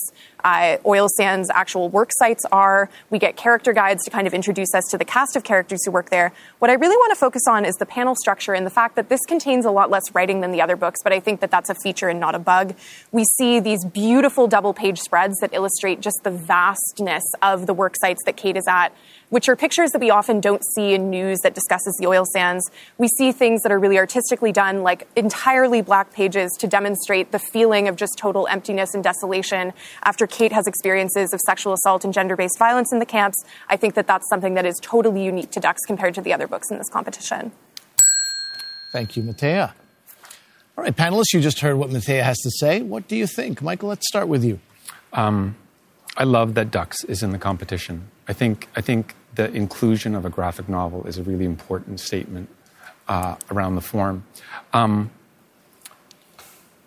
[0.43, 2.89] uh, oil sands actual work sites are.
[3.09, 5.91] We get character guides to kind of introduce us to the cast of characters who
[5.91, 6.33] work there.
[6.59, 9.09] What I really want to focus on is the panel structure and the fact that
[9.09, 11.69] this contains a lot less writing than the other books, but I think that that's
[11.69, 12.75] a feature and not a bug.
[13.11, 17.95] We see these beautiful double page spreads that illustrate just the vastness of the work
[17.99, 18.93] sites that Kate is at
[19.29, 22.69] which are pictures that we often don't see in news that discusses the oil sands.
[22.97, 27.39] We see things that are really artistically done, like entirely black pages to demonstrate the
[27.39, 29.73] feeling of just total emptiness and desolation
[30.03, 33.43] after Kate has experiences of sexual assault and gender based violence in the camps.
[33.69, 36.47] I think that that's something that is totally unique to Ducks compared to the other
[36.47, 37.51] books in this competition.
[38.91, 39.73] Thank you, Mattea.
[40.77, 42.81] All right, panelists, you just heard what Mattea has to say.
[42.81, 43.61] What do you think?
[43.61, 44.59] Michael, let's start with you.
[45.11, 45.55] Um,
[46.17, 48.09] I love that Ducks is in the competition.
[48.27, 52.49] I think, I think the inclusion of a graphic novel is a really important statement
[53.07, 54.25] uh, around the form.
[54.73, 55.11] Um,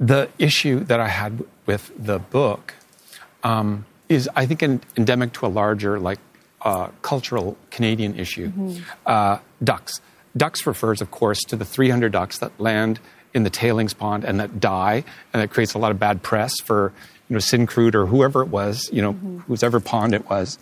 [0.01, 2.75] the issue that I had with the book
[3.45, 4.63] um, is, I think,
[4.97, 6.19] endemic to a larger, like,
[6.63, 8.49] uh, cultural Canadian issue.
[8.49, 8.83] Mm-hmm.
[9.07, 10.01] Uh, ducks.
[10.37, 12.99] Ducks refers, of course, to the 300 ducks that land
[13.33, 16.53] in the tailings pond and that die, and that creates a lot of bad press
[16.65, 16.93] for
[17.31, 19.39] you know Syncrude or whoever it was, you know, Mm-hmm.
[19.55, 20.59] whoever pond it was,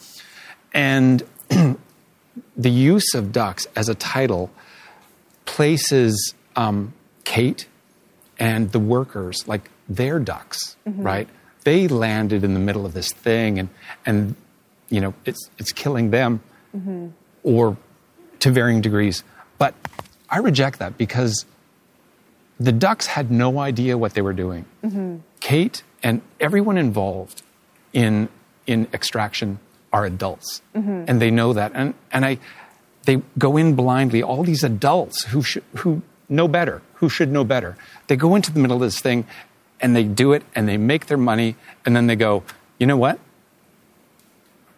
[0.73, 1.23] and
[2.57, 4.51] the use of ducks as a title
[5.47, 6.93] places um,
[7.25, 7.66] Kate
[8.39, 11.05] and the workers like they're ducks, Mhm.
[11.05, 11.29] right?
[11.64, 13.69] They landed in the middle of this thing, and
[14.07, 14.35] and
[14.91, 16.41] you know it's it's killing them
[16.77, 17.12] Mhm.
[17.43, 17.77] or
[18.41, 19.25] to varying degrees.
[19.59, 19.75] But
[20.31, 21.45] I reject that because
[22.61, 24.64] the ducks had no idea what they were doing.
[24.85, 25.21] Mhm.
[25.41, 27.43] Kate and everyone involved
[27.93, 28.28] in
[28.66, 29.59] in extraction
[29.93, 31.05] are adults, Mhm.
[31.09, 31.72] and they know that.
[31.74, 32.39] And and I,
[33.05, 34.22] they go in blindly.
[34.22, 37.76] All these adults who should who know better, who should know better,
[38.09, 39.24] they go into the middle of this thing,
[39.80, 42.43] and they do it, and they make their money, and then they go,
[42.78, 43.18] you know what?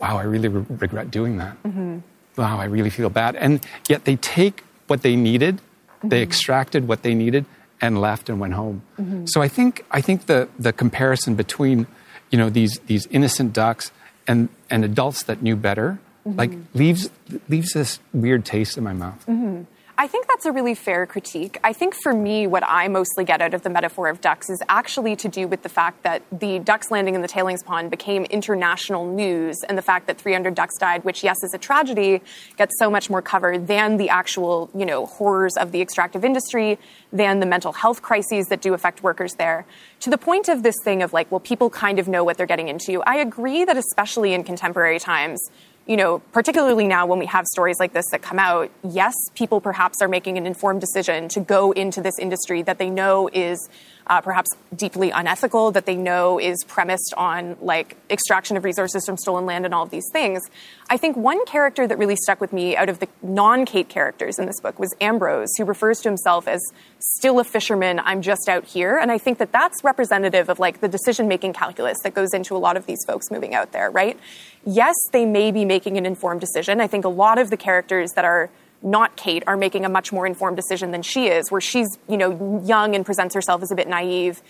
[0.00, 2.02] Wow, I really re- regret doing that Mhm.
[2.36, 3.36] wow, I really feel bad.
[3.36, 5.60] And yet they take what they needed,
[6.02, 6.28] they Mhm.
[6.28, 7.44] extracted what they needed,
[7.80, 8.82] and left and went home.
[8.98, 9.28] Mhm.
[9.28, 11.86] So I think I think the the comparison between
[12.30, 13.90] you know these these innocent ducks
[14.26, 17.10] and and adults that knew better like leaves
[17.48, 19.24] leaves this weird taste in my mouth.
[19.26, 19.66] Mhm.
[20.00, 21.58] I think that's a really fair critique.
[21.62, 24.62] I think for me, what I mostly get out of the metaphor of ducks is
[24.66, 28.24] actually to do with the fact that the ducks landing in the tailings pond became
[28.24, 32.22] international news, and the fact that 300 ducks died, which, yes, is a tragedy,
[32.56, 36.78] gets so much more cover than the actual, you know, horrors of the extractive industry,
[37.12, 39.66] than the mental health crises that do affect workers there.
[40.00, 42.46] To the point of this thing of like, well, people kind of know what they're
[42.46, 43.02] getting into.
[43.02, 45.42] I agree that especially in contemporary times,
[45.90, 49.60] you know, particularly now when we have stories like this that come out, yes, people
[49.60, 53.68] perhaps are making an informed decision to go into this industry that they know is
[54.06, 59.16] uh, perhaps deeply unethical, that they know is premised on like extraction of resources from
[59.16, 60.42] stolen land and all of these things.
[60.88, 64.38] I think one character that really stuck with me out of the non Kate characters
[64.38, 66.60] in this book was Ambrose, who refers to himself as
[66.98, 68.98] still a fisherman, I'm just out here.
[68.98, 72.56] And I think that that's representative of like the decision making calculus that goes into
[72.56, 74.18] a lot of these folks moving out there, right?
[74.64, 76.80] Yes, they may be making an informed decision.
[76.80, 78.50] I think a lot of the characters that are
[78.82, 82.16] not Kate are making a much more informed decision than she is, where she's, you
[82.16, 84.42] know, young and presents herself as a bit naive.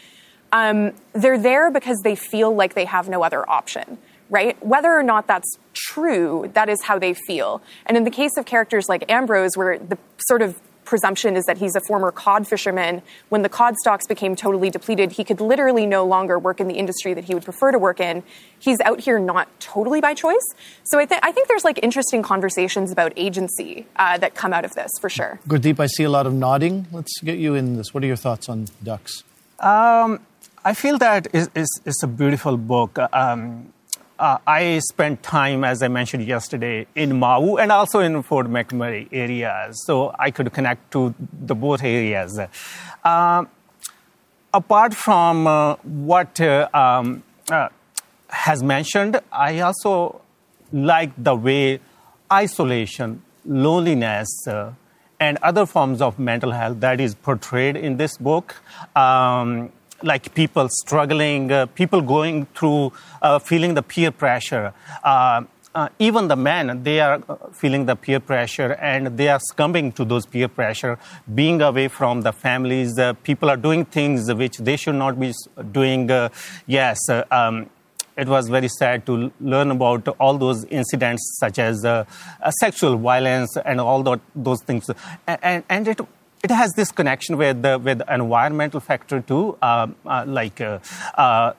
[0.53, 4.61] Um, they're there because they feel like they have no other option, right?
[4.65, 7.63] Whether or not that's true, that is how they feel.
[7.87, 10.61] And in the case of characters like Ambrose, where the sort of
[10.91, 13.01] presumption is that he's a former cod fisherman.
[13.29, 16.75] When the cod stocks became totally depleted, he could literally no longer work in the
[16.75, 18.25] industry that he would prefer to work in.
[18.59, 20.47] He's out here not totally by choice.
[20.83, 24.65] So I, th- I think there's like interesting conversations about agency uh, that come out
[24.65, 25.39] of this for sure.
[25.47, 26.89] Gurdeep, I see a lot of nodding.
[26.91, 27.95] Let's get you in this.
[27.95, 29.23] What are your thoughts on ducks?
[29.61, 30.19] Um,
[30.65, 32.99] I feel that is it's, is a beautiful book.
[33.13, 33.73] Um,
[34.21, 39.09] uh, I spent time, as I mentioned yesterday, in Mau and also in Fort McMurray
[39.11, 42.39] areas, so I could connect to the both areas.
[43.03, 43.45] Uh,
[44.53, 47.71] apart from uh, what uh, um, uh,
[48.29, 50.21] has mentioned, I also
[50.71, 51.81] like the way
[52.31, 54.73] isolation, loneliness, uh,
[55.19, 58.57] and other forms of mental health that is portrayed in this book.
[58.95, 59.73] Um,
[60.03, 62.93] like people struggling, uh, people going through
[63.23, 64.73] uh, feeling the peer pressure.
[65.03, 65.43] Uh,
[65.73, 69.93] uh, even the men, they are uh, feeling the peer pressure and they are succumbing
[69.93, 70.99] to those peer pressure,
[71.33, 72.99] being away from the families.
[73.23, 75.33] People are doing things which they should not be
[75.71, 76.11] doing.
[76.67, 76.99] Yes,
[77.31, 77.71] um,
[78.17, 81.87] it was very sad to learn about all those incidents, such as
[82.59, 84.91] sexual violence and all those things.
[85.29, 86.01] And, and it,
[86.43, 90.79] it has this connection with the, with environmental factor too, uh, uh, like uh,
[91.15, 91.53] uh,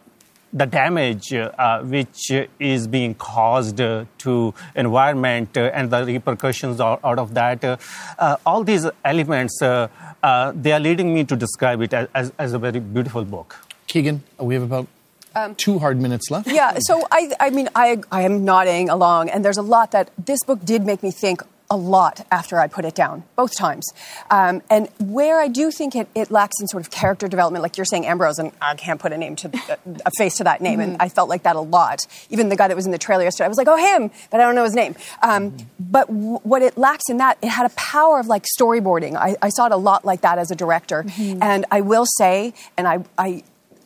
[0.54, 7.00] the damage uh, which is being caused uh, to environment uh, and the repercussions out,
[7.04, 7.64] out of that.
[7.64, 7.78] Uh,
[8.20, 9.88] uh, all these elements, uh,
[10.24, 13.56] uh, they are leading me to describe it as, as, as a very beautiful book.
[13.88, 14.88] Keegan, we have about
[15.34, 16.48] Um, two hard minutes left.
[16.52, 20.10] Yeah, so I, I mean, I, I am nodding along, and there's a lot that
[20.18, 21.42] this book did make me think
[21.72, 23.92] a lot after I put it down, both times.
[24.30, 27.78] Um, and where I do think it, it lacks in sort of character development, like
[27.78, 30.82] you're saying, Ambrose, and I can't put a name to a face to that name,
[30.82, 32.02] and I felt like that a lot.
[32.30, 34.42] Even the guy that was in the trailer yesterday, I was like, oh, him, but
[34.42, 34.96] I don't know his name.
[35.24, 39.16] Um, but w- what it lacks in that, it had a power of like storyboarding.
[39.16, 42.54] I, I saw it a lot like that as a director, and I will say,
[42.78, 43.44] and I, I,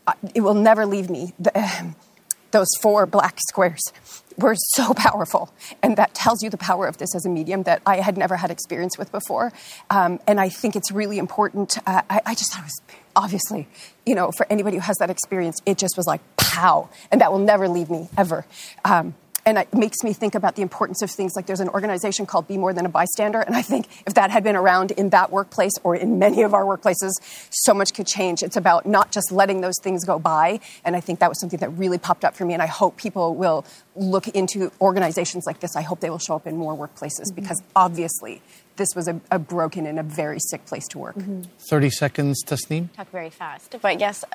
[0.07, 1.33] I it will never leave me.
[1.37, 1.93] The,
[2.51, 3.81] those four black squares
[4.37, 5.51] were so powerful.
[5.81, 8.35] And that tells you the power of this as a medium that I had never
[8.35, 9.51] had experience with before.
[9.89, 11.77] Um, and I think it's really important.
[11.85, 12.81] Uh, I, I just thought it was
[13.15, 13.67] obviously,
[14.05, 16.89] you know, for anybody who has that experience, it just was like pow.
[17.11, 18.45] And that will never leave me ever.
[18.83, 19.15] Um,
[19.45, 22.47] And it makes me think about the importance of things like there's an organization called
[22.47, 23.41] Be More Than a Bystander.
[23.41, 26.55] And I think if that had been around in that workplace or in many of
[26.55, 27.11] our workplaces,
[27.51, 28.41] so much could change.
[28.41, 30.59] It's about not just letting those things go by.
[30.83, 32.53] And I think that was something that really popped up for me.
[32.53, 33.65] And I hope people will
[33.95, 35.75] look into organizations like this.
[35.75, 37.35] I hope they will show up in more workplaces mm-hmm.
[37.35, 38.41] because obviously
[38.77, 41.15] this was a, a, broken and a very sick place to work.
[41.15, 41.43] Mm-hmm.
[41.69, 42.91] 30 seconds, Tasneem.
[42.93, 43.75] Talk very fast.
[43.81, 44.25] But yes,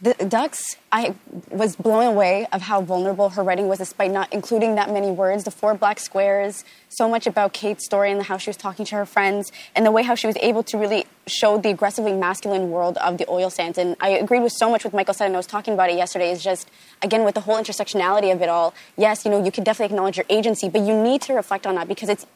[0.00, 1.14] the ducks, I
[1.50, 5.44] was blown away of how vulnerable her writing was, despite not including that many words.
[5.44, 8.96] The four black squares, so much about Kate's story and how she was talking to
[8.96, 12.70] her friends, and the way how she was able to really show the aggressively masculine
[12.70, 13.78] world of the oil sands.
[13.78, 15.96] And I agreed with so much with Michael said, and I was talking about it
[15.96, 16.30] yesterday.
[16.30, 16.70] Is just
[17.02, 18.74] again with the whole intersectionality of it all.
[18.98, 21.74] Yes, you know, you can definitely acknowledge your agency, but you need to reflect on
[21.76, 22.26] that because it's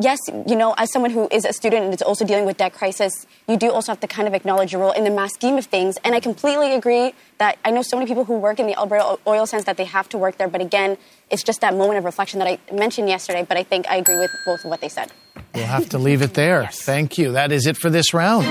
[0.00, 2.72] yes, you know, as someone who is a student and is also dealing with debt
[2.72, 3.12] crisis,
[3.48, 5.66] you do also have to kind of acknowledge your role in the mass scheme of
[5.66, 5.96] things.
[6.04, 9.18] And I completely agree that I know so many people who work in the Alberta
[9.26, 10.48] oil sands that they have to work there.
[10.48, 10.96] But again,
[11.30, 13.44] it's just that moment of reflection that I mentioned yesterday.
[13.46, 15.12] But I think I agree with both of what they said.
[15.54, 16.62] We'll have to leave it there.
[16.62, 16.82] yes.
[16.82, 17.32] Thank you.
[17.32, 18.46] That is it for this round.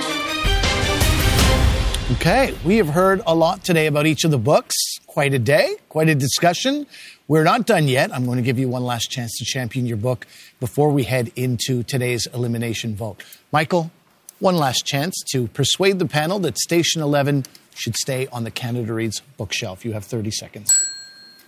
[2.13, 4.75] Okay, we have heard a lot today about each of the books.
[5.07, 6.85] Quite a day, quite a discussion.
[7.29, 8.13] We're not done yet.
[8.13, 10.27] I'm going to give you one last chance to champion your book
[10.59, 13.23] before we head into today's elimination vote.
[13.53, 13.91] Michael,
[14.39, 17.45] one last chance to persuade the panel that Station 11
[17.75, 19.85] should stay on the Canada Reads bookshelf.
[19.85, 20.75] You have 30 seconds.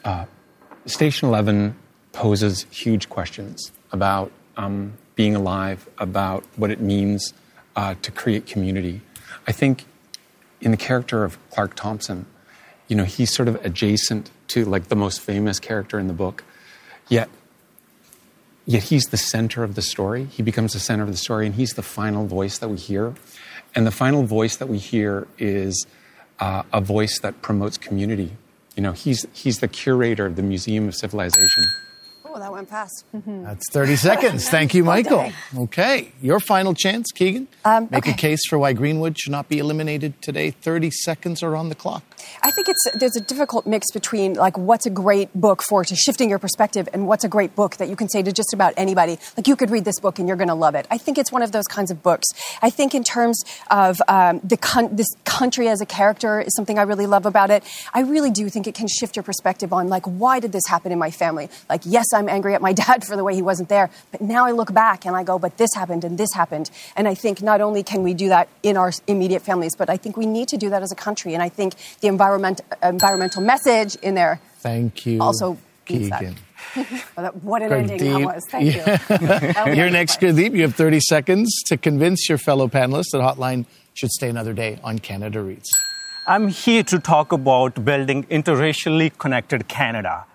[0.05, 0.25] Uh,
[0.85, 1.75] Station 11
[2.13, 7.33] poses huge questions about um, being alive, about what it means
[7.75, 9.01] uh, to create community.
[9.45, 9.85] I think
[10.63, 12.25] in the character of Clark Thompson,
[12.87, 16.43] you know, he's sort of adjacent to like the most famous character in the book.
[17.09, 17.29] Yet,
[18.65, 20.25] yet he's the center of the story.
[20.25, 23.13] He becomes the center of the story, and he's the final voice that we hear.
[23.75, 25.85] And the final voice that we hear is
[26.39, 28.31] uh, a voice that promotes community.
[28.75, 31.65] You know, he's, he's the curator of the Museum of Civilization.
[32.39, 33.05] That went fast.
[33.15, 33.43] Mm-hmm.
[33.43, 34.49] That's 30 seconds.
[34.49, 35.31] Thank you, Michael.
[35.57, 37.47] Okay, your final chance, Keegan.
[37.65, 38.11] Um, Make okay.
[38.11, 40.51] a case for why Greenwood should not be eliminated today.
[40.51, 42.03] 30 seconds are on the clock.
[42.41, 45.95] I think it's there's a difficult mix between like what's a great book for to
[45.95, 48.73] shifting your perspective and what's a great book that you can say to just about
[48.77, 49.17] anybody.
[49.37, 50.87] Like you could read this book and you're going to love it.
[50.91, 52.27] I think it's one of those kinds of books.
[52.61, 56.77] I think in terms of um, the con- this country as a character is something
[56.77, 57.63] I really love about it.
[57.93, 60.91] I really do think it can shift your perspective on like why did this happen
[60.91, 61.49] in my family?
[61.69, 64.45] Like yes, I'm angry at my dad for the way he wasn't there, but now
[64.45, 66.69] I look back and I go, but this happened and this happened.
[66.95, 69.97] And I think not only can we do that in our immediate families, but I
[69.97, 71.33] think we need to do that as a country.
[71.33, 74.39] And I think the environment, environmental message in there.
[74.59, 75.21] Thank you.
[75.21, 76.35] Also, Keegan.
[77.41, 78.45] what an ending that was.
[78.49, 79.67] Thank yeah.
[79.67, 79.73] you.
[79.77, 80.55] You're next, Gurdeep.
[80.55, 84.79] You have 30 seconds to convince your fellow panelists that Hotline should stay another day
[84.83, 85.69] on Canada Reads.
[86.25, 90.25] I'm here to talk about building interracially connected Canada.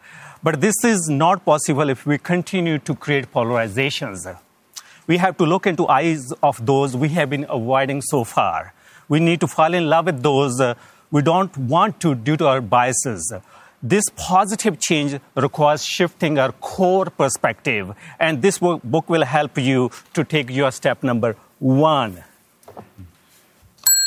[0.43, 4.37] But this is not possible if we continue to create polarizations.
[5.07, 8.75] We have to look into eyes of those we have been avoiding so far.
[9.09, 10.75] We need to fall in love with those uh,
[11.11, 13.33] we don't want to due to our biases.
[13.83, 20.25] This positive change requires shifting our core perspective, and this book will help you to
[20.25, 22.25] take your step number one.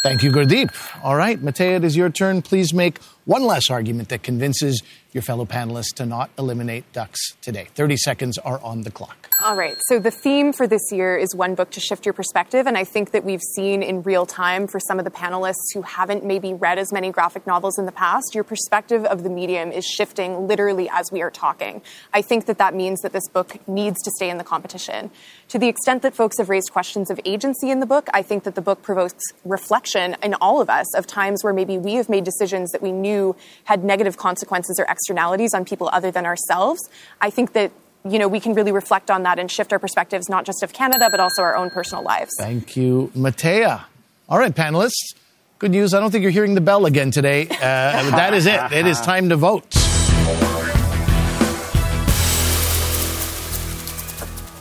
[0.03, 0.71] Thank you, Gurdeep.
[1.03, 2.41] All right, Mattea, it is your turn.
[2.41, 4.81] Please make one last argument that convinces
[5.13, 7.67] your fellow panelists to not eliminate ducks today.
[7.75, 9.29] 30 seconds are on the clock.
[9.43, 9.75] All right.
[9.87, 12.67] So the theme for this year is one book to shift your perspective.
[12.67, 15.81] And I think that we've seen in real time for some of the panelists who
[15.81, 19.71] haven't maybe read as many graphic novels in the past, your perspective of the medium
[19.71, 21.81] is shifting literally as we are talking.
[22.13, 25.11] I think that that means that this book needs to stay in the competition.
[25.49, 28.43] To the extent that folks have raised questions of agency in the book, I think
[28.43, 32.07] that the book provokes reflection in all of us of times where maybe we have
[32.07, 33.20] made decisions that we knew
[33.65, 36.81] had negative consequences or externalities on people other than ourselves.
[37.19, 37.71] I think that
[38.03, 40.73] you know, we can really reflect on that and shift our perspectives, not just of
[40.73, 42.31] Canada, but also our own personal lives.
[42.39, 43.83] Thank you, Mattea.
[44.27, 45.13] All right, panelists.
[45.59, 45.93] Good news.
[45.93, 47.47] I don't think you're hearing the bell again today.
[47.47, 48.59] Uh, that is it.
[48.71, 49.75] It is time to vote.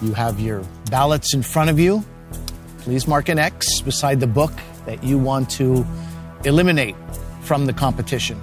[0.03, 2.05] You have your ballots in front of you.
[2.79, 4.53] Please mark an X beside the book
[4.87, 5.87] that you want to
[6.45, 6.97] eliminate
[7.51, 8.41] from the competition.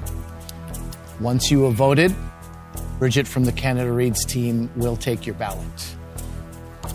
[1.22, 2.14] Once you have voted,
[3.00, 5.96] Bridget from the Canada Reads team will take your ballot.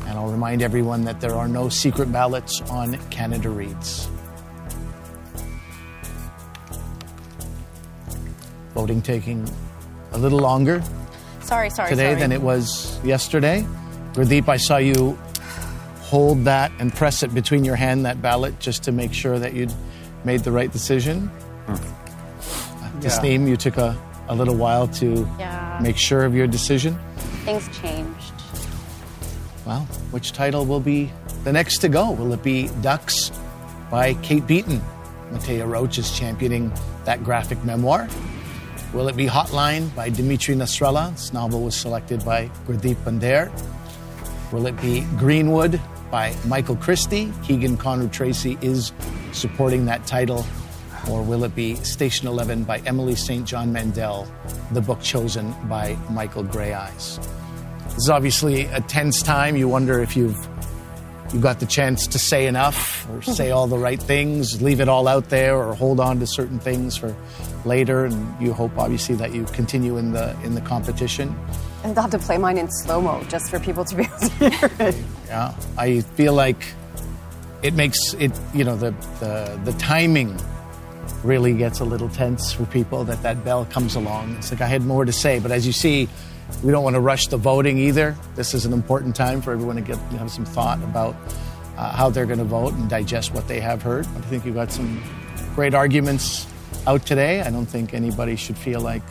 [0.05, 4.11] And I'll remind everyone that there are no secret ballots on Canada Reads.
[8.75, 9.49] Voting taking
[10.13, 10.83] a little longer
[11.41, 12.21] sorry, sorry, today sorry.
[12.21, 13.67] than it was yesterday.
[14.13, 15.19] Gurdeep, I saw you
[16.03, 19.55] hold that and press it between your hand, that ballot, just to make sure that
[19.55, 19.73] you'd
[20.27, 21.29] made the right decision.
[21.69, 22.02] Hmm.
[22.93, 23.03] Hmm.
[23.03, 23.09] Yeah.
[23.09, 23.97] Tasneem, you took a,
[24.29, 26.99] a little while to yeah make sure of your decision.
[27.45, 28.33] Things changed.
[29.67, 29.81] Well,
[30.11, 31.11] which title will be
[31.45, 32.11] the next to go?
[32.11, 33.31] Will it be Ducks
[33.91, 34.81] by Kate Beaton?
[35.33, 36.73] Mattea Roach is championing
[37.05, 38.09] that graphic memoir.
[38.93, 41.13] Will it be Hotline by Dimitri Nasrallah?
[41.13, 43.51] This novel was selected by Gurdeep Pandher.
[44.53, 45.81] Will it be Greenwood
[46.11, 47.33] by Michael Christie?
[47.43, 48.93] Keegan Connor Tracy is
[49.33, 50.45] supporting that title.
[51.11, 53.45] Or will it be Station 11 by Emily St.
[53.47, 54.27] John Mandel,
[54.71, 57.19] the book chosen by Michael Greyeyes?
[57.87, 59.57] This is obviously a tense time.
[59.57, 60.49] You wonder if you've
[61.33, 64.89] you got the chance to say enough or say all the right things, leave it
[64.89, 67.17] all out there, or hold on to certain things for
[67.65, 68.05] later.
[68.05, 71.37] And you hope, obviously, that you continue in the in the competition.
[71.85, 74.19] And they'll have to play mine in slow mo just for people to be able
[74.19, 74.97] to hear it.
[75.27, 76.65] Yeah, I feel like
[77.63, 78.33] it makes it.
[78.55, 78.91] You know, the
[79.21, 80.39] the, the timing
[81.25, 84.37] really gets a little tense for people that that bell comes along.
[84.37, 86.09] It's like I had more to say, but as you see,
[86.63, 88.17] we don't want to rush the voting either.
[88.35, 91.17] This is an important time for everyone to get have some thought about
[91.77, 94.07] uh, how they're going to vote and digest what they have heard.
[94.07, 95.03] I think you've got some
[95.55, 96.47] great arguments
[96.87, 97.41] out today.
[97.41, 99.03] I don't think anybody should feel like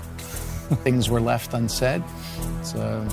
[0.83, 2.03] things were left unsaid.
[2.59, 3.09] It's uh,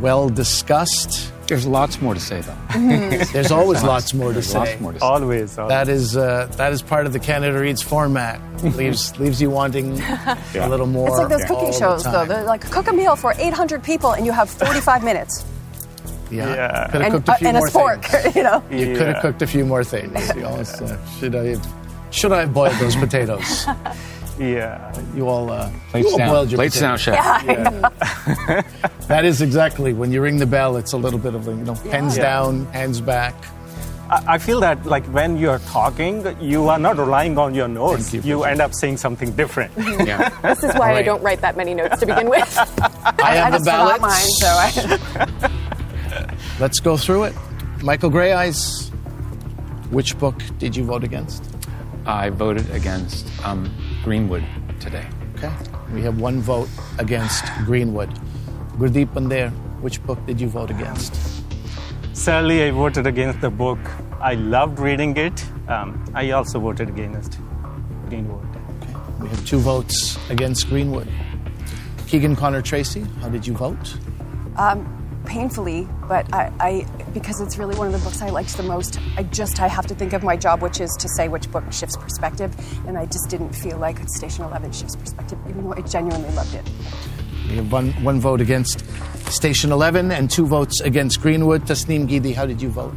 [0.00, 1.32] well discussed.
[1.46, 2.56] There's lots more to say, though.
[3.32, 4.58] There's always lots more to say.
[4.58, 5.04] lots more to say.
[5.06, 5.56] Always.
[5.58, 5.70] always.
[5.70, 8.40] That is uh, that is part of the Canada Reads format.
[8.76, 10.00] leaves leaves you wanting
[10.54, 11.08] a little more.
[11.08, 12.24] It's like those all cooking the shows, though.
[12.24, 15.44] They're like, cook a meal for 800 people and you have 45 minutes.
[16.30, 16.88] Yeah, Yeah.
[16.90, 18.34] could have And, cooked a uh, few and a more spork, things.
[18.36, 18.62] you know.
[18.70, 20.34] You could have cooked a few more things.
[20.34, 21.66] You always, uh, should I have,
[22.10, 23.66] should I have boiled those potatoes?
[24.38, 24.92] Yeah.
[25.14, 26.28] You all, uh, Plates you all down.
[26.30, 27.04] boiled your Plates potatoes.
[27.06, 27.44] down, chef.
[28.48, 28.62] Yeah.
[29.06, 30.76] That is exactly when you ring the bell.
[30.76, 32.24] It's a little bit of a, you know hands Yeah.
[32.24, 33.34] down, hands back.
[34.10, 38.10] I I feel that like when you're talking, you are not relying on your notes.
[38.10, 38.44] Thank You, you.
[38.44, 39.70] end up saying something different.
[40.06, 40.28] Yeah.
[40.42, 42.50] This is why All I don't write that many notes to begin with.
[42.58, 44.02] I have I the just forgot ballots.
[44.02, 46.28] mine, so I.
[46.58, 47.34] Let's go through it.
[47.82, 48.90] Michael Greyeyes.
[49.90, 51.44] Which book did you vote against?
[52.06, 53.70] I voted against um,
[54.06, 54.44] Greenwood
[54.78, 55.04] today.
[55.34, 55.52] Okay.
[55.92, 56.68] We have one vote
[57.00, 58.08] against Greenwood.
[58.78, 59.50] Gurdeep Pandher,
[59.80, 61.12] which book did you vote against?
[62.12, 63.80] Sadly, I voted against the book.
[64.20, 65.44] I loved reading it.
[65.68, 67.40] Um, I also voted against
[68.08, 68.46] Greenwood.
[68.80, 68.94] Okay.
[69.22, 71.08] We have two votes against Greenwood.
[72.06, 73.96] Keegan Connor Tracy, how did you vote?
[74.56, 74.86] Um,
[75.26, 78.98] painfully, but I, I, because it's really one of the books I liked the most,
[79.16, 81.64] I just, I have to think of my job, which is to say which book
[81.72, 82.54] shifts perspective,
[82.86, 86.54] and I just didn't feel like Station 11 shifts perspective, even though I genuinely loved
[86.54, 86.64] it.
[87.48, 88.84] We have one, one vote against
[89.30, 91.62] Station 11 and two votes against Greenwood.
[91.62, 92.94] Tasneem Gidi, how did you vote?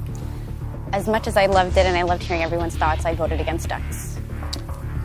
[0.91, 3.69] As much as I loved it and I loved hearing everyone's thoughts, I voted against
[3.69, 4.17] Ducks.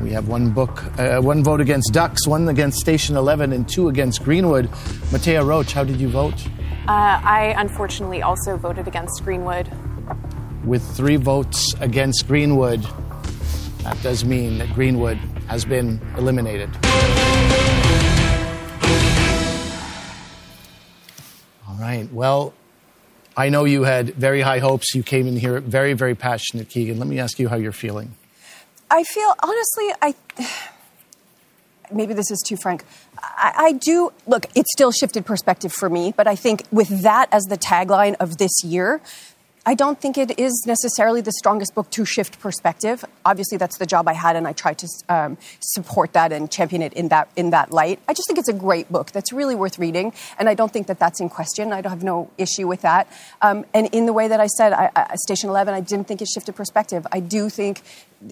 [0.02, 3.88] We have one book, uh, one vote against Ducks, one against Station 11, and two
[3.88, 4.68] against Greenwood.
[5.10, 6.46] Mattea Roach, how did you vote?
[6.86, 9.70] Uh, I unfortunately also voted against Greenwood.
[10.64, 12.86] With three votes against Greenwood,
[13.84, 15.16] that does mean that Greenwood
[15.48, 16.68] has been eliminated.
[21.66, 22.06] All right.
[22.12, 22.52] Well,
[23.34, 24.94] I know you had very high hopes.
[24.94, 26.98] You came in here very, very passionate, Keegan.
[26.98, 28.14] Let me ask you how you're feeling.
[28.90, 30.14] I feel honestly, I
[31.92, 32.84] maybe this is too frank.
[33.18, 34.46] I, I do look.
[34.54, 38.38] It still shifted perspective for me, but I think with that as the tagline of
[38.38, 39.00] this year.
[39.66, 43.02] I don't think it is necessarily the strongest book to shift perspective.
[43.24, 46.82] Obviously, that's the job I had, and I tried to um, support that and champion
[46.82, 47.98] it in that in that light.
[48.06, 50.86] I just think it's a great book that's really worth reading, and I don't think
[50.88, 51.72] that that's in question.
[51.72, 53.08] I have no issue with that.
[53.40, 56.20] Um, and in the way that I said, I, I, Station Eleven, I didn't think
[56.20, 57.06] it shifted perspective.
[57.10, 57.80] I do think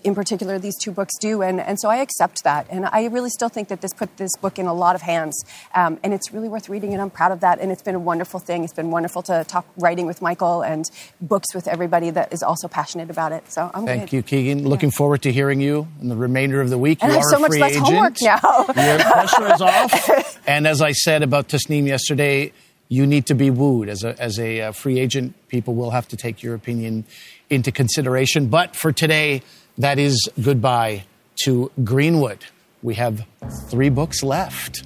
[0.05, 3.31] in particular these two books do and, and so i accept that and i really
[3.31, 6.33] still think that this put this book in a lot of hands um, and it's
[6.33, 8.73] really worth reading and i'm proud of that and it's been a wonderful thing it's
[8.73, 10.91] been wonderful to talk writing with michael and
[11.21, 14.17] books with everybody that is also passionate about it so i'm Thank good.
[14.17, 14.69] you, Keegan.
[14.69, 17.03] Looking forward to hearing you in the remainder of the week.
[17.03, 17.87] and you i have so much less agent.
[17.87, 18.39] homework now
[18.77, 20.39] Your pressure is off.
[20.47, 22.53] And as I said about Tasneem yesterday,
[22.89, 23.89] you need to be wooed.
[23.89, 27.05] As a, as a uh, free agent, people will have to take your opinion
[27.49, 28.49] into consideration.
[28.49, 29.43] But for today,
[29.79, 31.05] that is goodbye
[31.45, 32.45] to Greenwood.
[32.83, 33.25] We have
[33.69, 34.85] three books left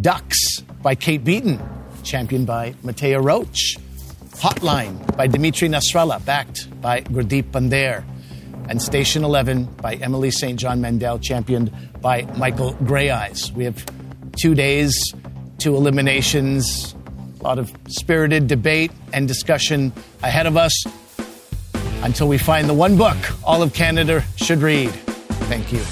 [0.00, 1.58] Ducks by Kate Beaton,
[2.02, 3.76] championed by Mattea Roach.
[4.36, 8.04] Hotline by Dimitri Nasrallah, backed by Gurdeep Pandher.
[8.68, 10.58] And Station 11 by Emily St.
[10.58, 11.72] John Mandel, championed
[12.02, 13.50] by Michael Greyeyes.
[13.52, 13.86] We have
[14.36, 15.14] two days,
[15.58, 16.94] two eliminations,
[17.40, 20.84] a lot of spirited debate and discussion ahead of us
[22.06, 24.90] until we find the one book all of Canada should read.
[25.50, 25.82] Thank you.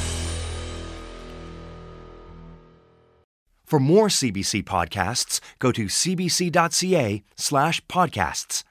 [3.65, 8.65] For more CBC podcasts, go to cbc.ca slash podcasts.